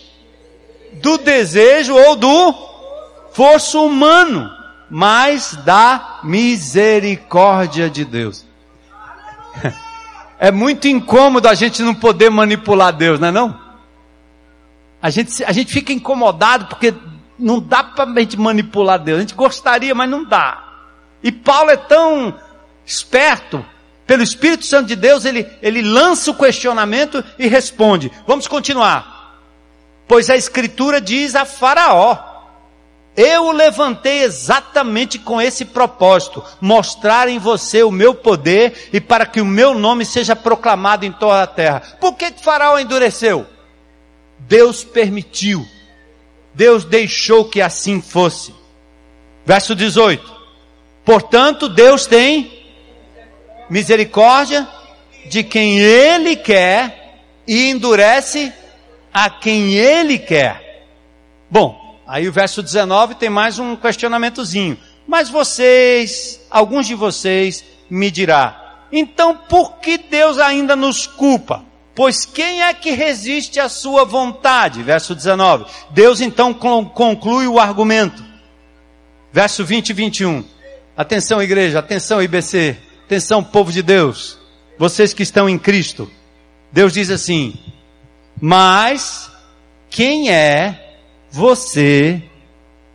[0.93, 2.53] Do desejo ou do
[3.31, 4.51] forço humano,
[4.95, 8.45] mas da misericórdia de Deus.
[10.37, 13.59] É muito incômodo a gente não poder manipular Deus, não é não?
[15.01, 16.93] A gente, a gente fica incomodado porque
[17.39, 19.17] não dá para a gente manipular Deus.
[19.17, 20.63] A gente gostaria, mas não dá.
[21.23, 22.37] E Paulo é tão
[22.85, 23.65] esperto
[24.05, 28.11] pelo Espírito Santo de Deus, ele, ele lança o questionamento e responde.
[28.27, 29.39] Vamos continuar.
[30.07, 32.32] Pois a Escritura diz a Faraó:
[33.15, 39.25] Eu o levantei exatamente com esse propósito, mostrar em você o meu poder e para
[39.25, 41.81] que o meu nome seja proclamado em toda a terra.
[41.99, 43.45] Por que Faraó endureceu?
[44.39, 45.65] Deus permitiu.
[46.55, 48.53] Deus deixou que assim fosse.
[49.45, 50.33] Verso 18.
[51.05, 52.65] Portanto, Deus tem
[53.69, 54.67] misericórdia
[55.29, 58.51] de quem ele quer e endurece
[59.13, 60.85] a quem ele quer.
[61.49, 64.77] Bom, aí o verso 19 tem mais um questionamentozinho.
[65.07, 71.63] Mas vocês, alguns de vocês, me dirá, então por que Deus ainda nos culpa?
[71.95, 74.81] Pois quem é que resiste à sua vontade?
[74.81, 75.65] Verso 19.
[75.91, 78.23] Deus então conclui o argumento.
[79.31, 80.43] Verso 20 e 21.
[80.97, 82.77] Atenção igreja, atenção IBC.
[83.05, 84.39] Atenção, povo de Deus,
[84.77, 86.09] vocês que estão em Cristo.
[86.71, 87.53] Deus diz assim:
[88.41, 89.29] Mas
[89.89, 90.82] quem é
[91.33, 92.21] você,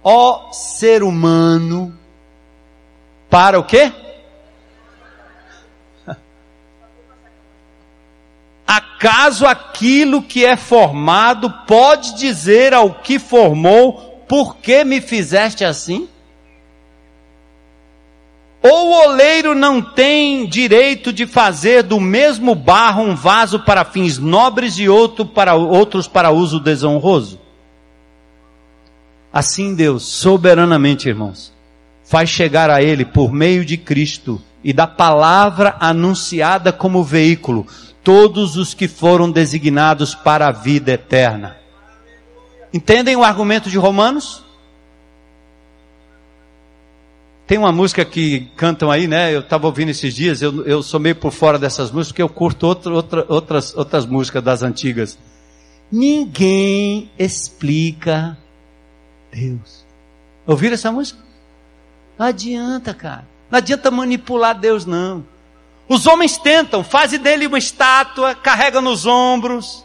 [0.01, 1.93] ó ser humano,
[3.29, 3.93] para o quê?
[8.65, 16.09] Acaso aquilo que é formado pode dizer ao que formou, por que me fizeste assim?
[18.63, 24.17] Ou o oleiro não tem direito de fazer do mesmo barro um vaso para fins
[24.17, 27.48] nobres e outro para, outros para uso desonroso?
[29.33, 31.53] Assim Deus, soberanamente, irmãos,
[32.05, 37.67] faz chegar a Ele por meio de Cristo e da palavra anunciada como veículo,
[38.03, 41.57] todos os que foram designados para a vida eterna.
[42.73, 44.43] Entendem o argumento de Romanos?
[47.47, 49.35] Tem uma música que cantam aí, né?
[49.35, 52.29] Eu estava ouvindo esses dias, eu, eu sou meio por fora dessas músicas, porque eu
[52.29, 55.19] curto outra, outra, outras, outras músicas das antigas.
[55.91, 58.37] Ninguém explica
[59.33, 59.85] Deus.
[60.47, 61.19] Ouviram essa música?
[62.19, 63.27] Não adianta, cara.
[63.51, 65.25] Não adianta manipular Deus, não.
[65.89, 69.85] Os homens tentam, fazem dele uma estátua, carregam nos ombros,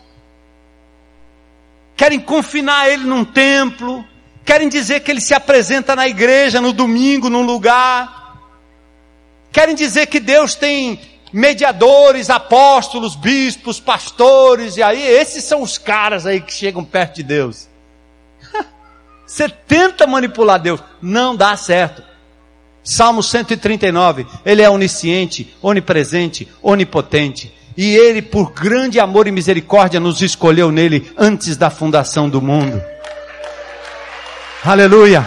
[1.96, 4.06] querem confinar ele num templo,
[4.46, 8.41] Querem dizer que ele se apresenta na igreja no domingo, num lugar.
[9.52, 11.00] Querem dizer que Deus tem
[11.32, 17.24] mediadores, apóstolos, bispos, pastores, e aí esses são os caras aí que chegam perto de
[17.24, 17.70] Deus.
[19.26, 22.03] Você tenta manipular Deus, não dá certo.
[22.84, 27.53] Salmo 139, ele é onisciente, onipresente, onipotente.
[27.76, 32.82] E ele, por grande amor e misericórdia, nos escolheu nele antes da fundação do mundo.
[34.63, 35.26] Aleluia.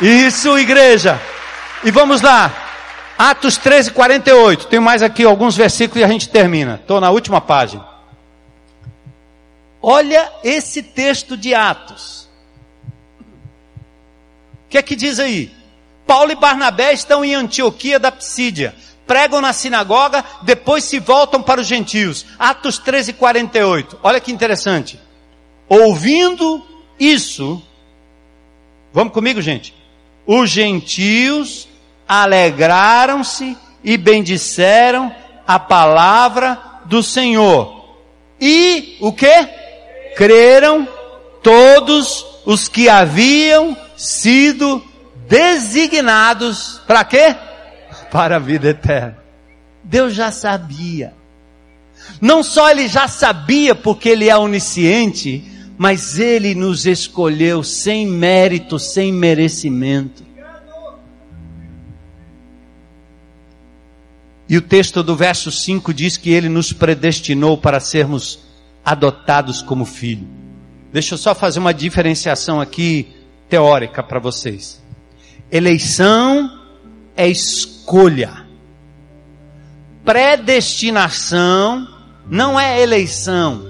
[0.00, 1.20] Isso, igreja.
[1.84, 2.52] E vamos lá.
[3.18, 4.66] Atos 13, 48.
[4.66, 6.78] Tem mais aqui alguns versículos e a gente termina.
[6.80, 7.95] Estou na última página.
[9.88, 12.28] Olha esse texto de Atos.
[14.64, 15.54] O que é que diz aí?
[16.04, 18.74] Paulo e Barnabé estão em Antioquia da Psídia.
[19.06, 22.26] Pregam na sinagoga, depois se voltam para os gentios.
[22.36, 24.00] Atos 13, 48.
[24.02, 24.98] Olha que interessante.
[25.68, 26.66] Ouvindo
[26.98, 27.62] isso,
[28.92, 29.72] vamos comigo, gente.
[30.26, 31.68] Os gentios
[32.08, 35.14] alegraram-se e bendisseram
[35.46, 37.94] a palavra do Senhor.
[38.40, 39.64] E o que?
[40.16, 40.88] Creram
[41.42, 44.82] todos os que haviam sido
[45.28, 47.36] designados para quê?
[48.10, 49.18] Para a vida eterna.
[49.84, 51.12] Deus já sabia.
[52.18, 55.44] Não só ele já sabia porque ele é onisciente,
[55.76, 60.24] mas ele nos escolheu sem mérito, sem merecimento.
[64.48, 68.45] E o texto do verso 5 diz que ele nos predestinou para sermos
[68.86, 70.26] adotados como filho.
[70.92, 73.12] Deixa eu só fazer uma diferenciação aqui
[73.48, 74.80] teórica para vocês.
[75.50, 76.62] Eleição
[77.16, 78.46] é escolha.
[80.04, 81.88] Predestinação
[82.28, 83.66] não é eleição.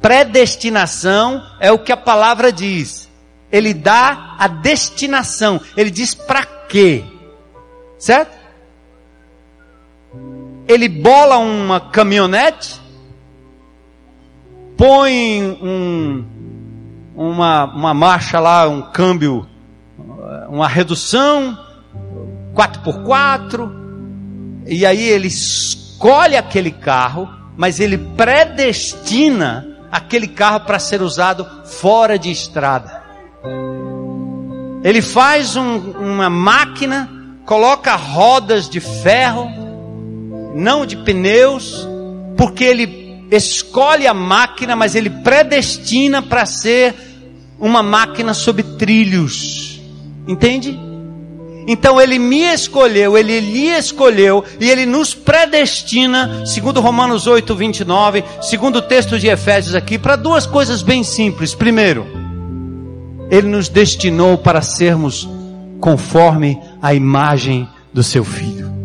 [0.00, 3.08] Predestinação é o que a palavra diz.
[3.50, 5.60] Ele dá a destinação.
[5.76, 7.04] Ele diz para quê?
[7.98, 8.38] Certo?
[10.68, 12.78] ele bola uma caminhonete,
[14.78, 16.24] põe um,
[17.16, 19.44] uma, uma marcha lá, um câmbio,
[20.48, 21.58] uma redução,
[22.54, 23.70] 4x4,
[24.66, 32.16] e aí ele escolhe aquele carro, mas ele predestina aquele carro para ser usado fora
[32.16, 33.02] de estrada.
[34.84, 37.10] Ele faz um, uma máquina,
[37.44, 39.50] coloca rodas de ferro,
[40.54, 41.88] não de pneus,
[42.36, 46.94] porque ele escolhe a máquina, mas ele predestina para ser
[47.58, 49.80] uma máquina sob trilhos.
[50.26, 50.78] Entende?
[51.66, 58.24] Então ele me escolheu, ele lhe escolheu e ele nos predestina, segundo Romanos 8, 29,
[58.40, 61.54] segundo o texto de Efésios aqui, para duas coisas bem simples.
[61.54, 62.06] Primeiro,
[63.30, 65.28] ele nos destinou para sermos
[65.78, 68.77] conforme a imagem do seu filho.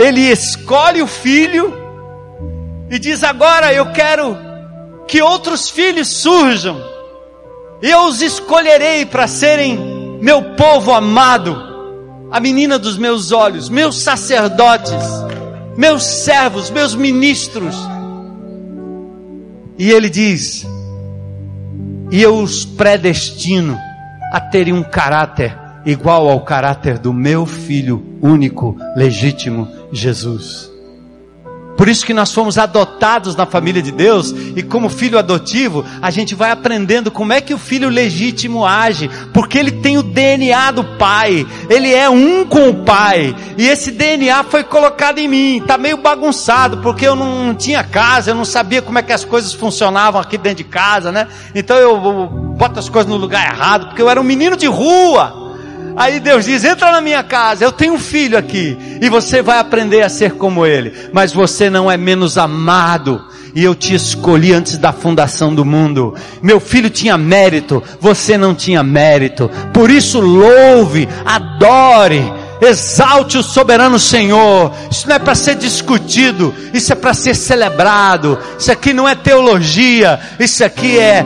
[0.00, 1.74] Ele escolhe o filho
[2.90, 4.36] e diz: Agora eu quero
[5.06, 6.80] que outros filhos surjam,
[7.82, 11.54] eu os escolherei para serem meu povo amado,
[12.30, 15.04] a menina dos meus olhos, meus sacerdotes,
[15.76, 17.76] meus servos, meus ministros.
[19.78, 20.66] E ele diz:
[22.10, 23.78] E eu os predestino
[24.32, 30.70] a terem um caráter igual ao caráter do meu filho único, legítimo, Jesus.
[31.80, 36.10] Por isso que nós fomos adotados na família de Deus e como filho adotivo, a
[36.10, 40.72] gente vai aprendendo como é que o filho legítimo age, porque ele tem o DNA
[40.72, 45.64] do pai, ele é um com o pai, e esse DNA foi colocado em mim,
[45.66, 49.14] tá meio bagunçado, porque eu não, não tinha casa, eu não sabia como é que
[49.14, 51.28] as coisas funcionavam aqui dentro de casa, né?
[51.54, 52.26] Então eu, eu
[52.58, 55.39] boto as coisas no lugar errado, porque eu era um menino de rua.
[55.96, 59.58] Aí Deus diz: entra na minha casa, eu tenho um filho aqui, e você vai
[59.58, 64.52] aprender a ser como ele, mas você não é menos amado, e eu te escolhi
[64.52, 66.14] antes da fundação do mundo.
[66.42, 73.98] Meu filho tinha mérito, você não tinha mérito, por isso louve, adore, exalte o soberano
[73.98, 74.72] Senhor.
[74.90, 78.38] Isso não é para ser discutido, isso é para ser celebrado.
[78.58, 81.24] Isso aqui não é teologia, isso aqui é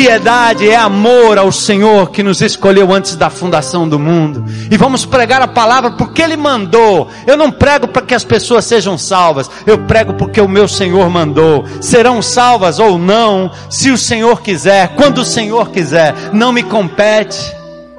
[0.00, 4.42] piedade, é amor ao Senhor que nos escolheu antes da fundação do mundo.
[4.70, 7.10] E vamos pregar a palavra porque Ele mandou.
[7.26, 11.10] Eu não prego para que as pessoas sejam salvas, eu prego porque o meu Senhor
[11.10, 11.66] mandou.
[11.82, 16.14] Serão salvas ou não, se o Senhor quiser, quando o Senhor quiser.
[16.32, 17.54] Não me compete,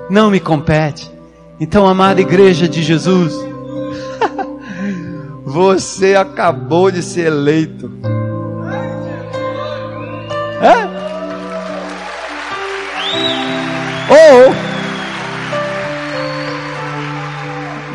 [0.09, 1.07] não me compete.
[1.59, 3.31] Então, amada igreja de Jesus,
[5.45, 7.91] você acabou de ser eleito.
[10.63, 10.90] É?
[14.11, 14.53] Ou,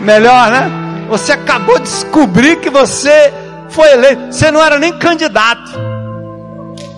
[0.00, 0.70] melhor, né?
[1.10, 3.32] Você acabou de descobrir que você
[3.68, 4.32] foi eleito.
[4.32, 5.72] Você não era nem candidato.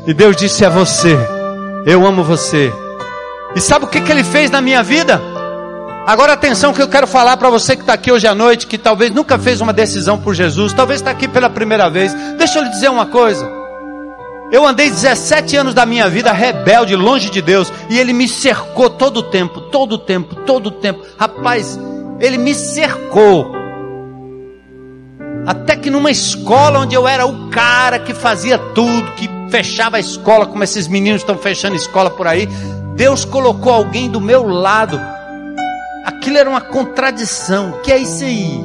[0.07, 1.19] E Deus disse: É você.
[1.85, 2.73] Eu amo você.
[3.57, 5.21] E sabe o que, que ele fez na minha vida?
[6.07, 8.79] Agora atenção que eu quero falar para você que está aqui hoje à noite, que
[8.79, 12.15] talvez nunca fez uma decisão por Jesus, talvez está aqui pela primeira vez.
[12.39, 13.58] Deixa eu lhe dizer uma coisa.
[14.51, 18.89] Eu andei 17 anos da minha vida rebelde, longe de Deus, e Ele me cercou
[18.89, 21.05] todo o tempo, todo o tempo, todo o tempo.
[21.19, 21.79] Rapaz,
[22.19, 23.53] Ele me cercou.
[25.47, 30.01] Até que numa escola onde eu era o cara que fazia tudo, que fechava a
[30.01, 32.47] escola, como esses meninos estão fechando escola por aí,
[32.97, 35.01] Deus colocou alguém do meu lado
[36.09, 37.71] Aquilo era uma contradição.
[37.71, 38.65] O que é isso aí?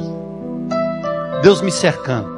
[1.42, 2.33] Deus me cercando.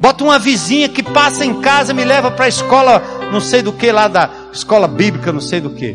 [0.00, 3.70] Bota uma vizinha que passa em casa, me leva para a escola, não sei do
[3.70, 5.94] que lá da escola bíblica, não sei do que.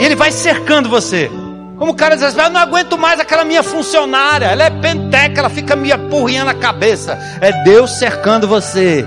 [0.00, 1.30] Ele vai cercando você.
[1.78, 5.40] Como o cara diz assim, eu não aguento mais aquela minha funcionária, ela é penteca,
[5.40, 7.16] ela fica me apurrinhando a cabeça.
[7.40, 9.06] É Deus cercando você.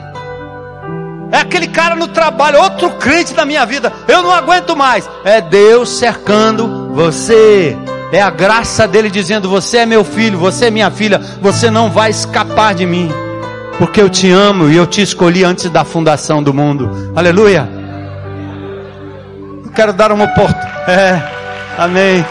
[1.32, 3.92] É aquele cara no trabalho, outro crente da minha vida.
[4.08, 5.10] Eu não aguento mais.
[5.26, 7.76] É Deus cercando você.
[8.12, 11.90] É a graça dele dizendo: Você é meu filho, você é minha filha, você não
[11.90, 13.10] vai escapar de mim.
[13.78, 17.12] Porque eu te amo e eu te escolhi antes da fundação do mundo.
[17.16, 17.68] Aleluia.
[19.66, 20.76] Eu quero dar uma oportunidade.
[20.88, 21.22] É,
[21.78, 22.24] amém.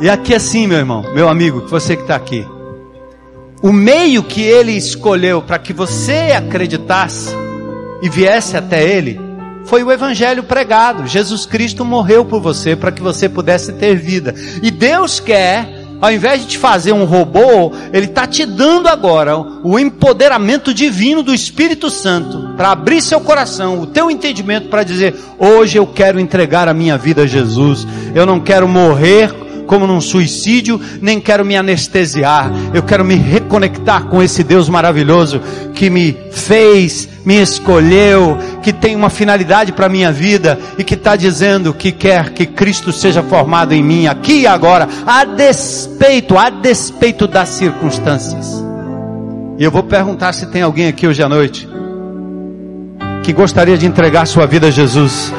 [0.00, 2.46] E aqui assim, meu irmão, meu amigo, você que está aqui
[3.64, 7.30] o meio que ele escolheu para que você acreditasse
[8.02, 9.18] e viesse até ele
[9.64, 11.06] foi o evangelho pregado.
[11.06, 14.34] Jesus Cristo morreu por você para que você pudesse ter vida.
[14.62, 15.68] E Deus quer,
[16.00, 21.22] ao invés de te fazer um robô, ele está te dando agora o empoderamento divino
[21.22, 26.20] do Espírito Santo para abrir seu coração, o teu entendimento para dizer: hoje eu quero
[26.20, 27.86] entregar a minha vida a Jesus.
[28.14, 32.50] Eu não quero morrer como num suicídio, nem quero me anestesiar.
[32.72, 35.40] Eu quero me reconectar com esse Deus maravilhoso
[35.74, 40.94] que me fez, me escolheu, que tem uma finalidade para a minha vida e que
[40.94, 46.36] está dizendo que quer que Cristo seja formado em mim aqui e agora, a despeito,
[46.36, 48.62] a despeito das circunstâncias.
[49.58, 51.68] E eu vou perguntar se tem alguém aqui hoje à noite
[53.22, 55.32] que gostaria de entregar sua vida a Jesus.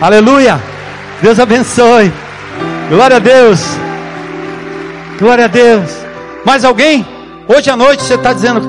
[0.00, 0.60] Aleluia!
[1.20, 2.12] Deus abençoe.
[2.88, 3.60] Glória a Deus.
[5.18, 5.90] Glória a Deus.
[6.44, 7.06] Mais alguém?
[7.48, 8.60] Hoje à noite você está dizendo,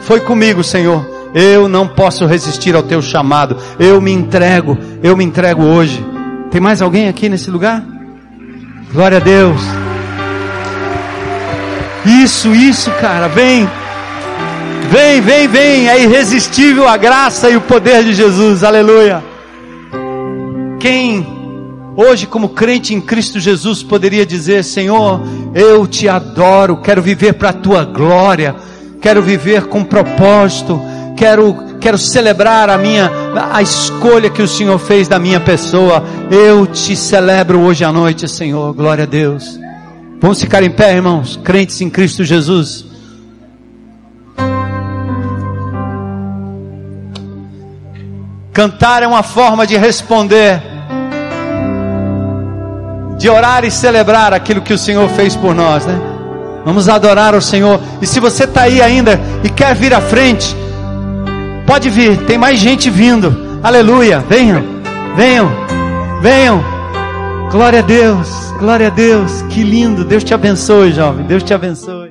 [0.00, 1.04] foi comigo, Senhor.
[1.34, 3.56] Eu não posso resistir ao teu chamado.
[3.78, 4.76] Eu me entrego.
[5.02, 6.04] Eu me entrego hoje.
[6.50, 7.84] Tem mais alguém aqui nesse lugar?
[8.92, 9.60] Glória a Deus.
[12.04, 13.28] Isso, isso, cara.
[13.28, 13.68] Vem.
[14.90, 15.88] Vem, vem, vem.
[15.88, 18.64] É irresistível a graça e o poder de Jesus.
[18.64, 19.22] Aleluia.
[20.80, 21.35] Quem
[21.96, 25.20] hoje, como crente em Cristo Jesus, poderia dizer: Senhor,
[25.54, 28.54] eu te adoro, quero viver para a tua glória,
[29.00, 30.80] quero viver com propósito,
[31.16, 33.10] quero, quero celebrar a minha,
[33.52, 36.04] a escolha que o Senhor fez da minha pessoa.
[36.30, 39.58] Eu te celebro hoje à noite, Senhor, glória a Deus.
[40.20, 42.84] Vamos ficar em pé, irmãos, crentes em Cristo Jesus.
[48.52, 50.75] Cantar é uma forma de responder
[53.16, 55.98] de orar e celebrar aquilo que o Senhor fez por nós, né?
[56.64, 57.80] Vamos adorar o Senhor.
[58.02, 60.54] E se você está aí ainda e quer vir à frente,
[61.66, 62.18] pode vir.
[62.26, 63.60] Tem mais gente vindo.
[63.62, 64.24] Aleluia.
[64.28, 64.62] Venham,
[65.16, 65.50] venham,
[66.20, 66.62] venham.
[67.50, 68.28] Glória a Deus,
[68.58, 69.42] glória a Deus.
[69.42, 70.04] Que lindo.
[70.04, 71.24] Deus te abençoe, jovem.
[71.24, 72.05] Deus te abençoe.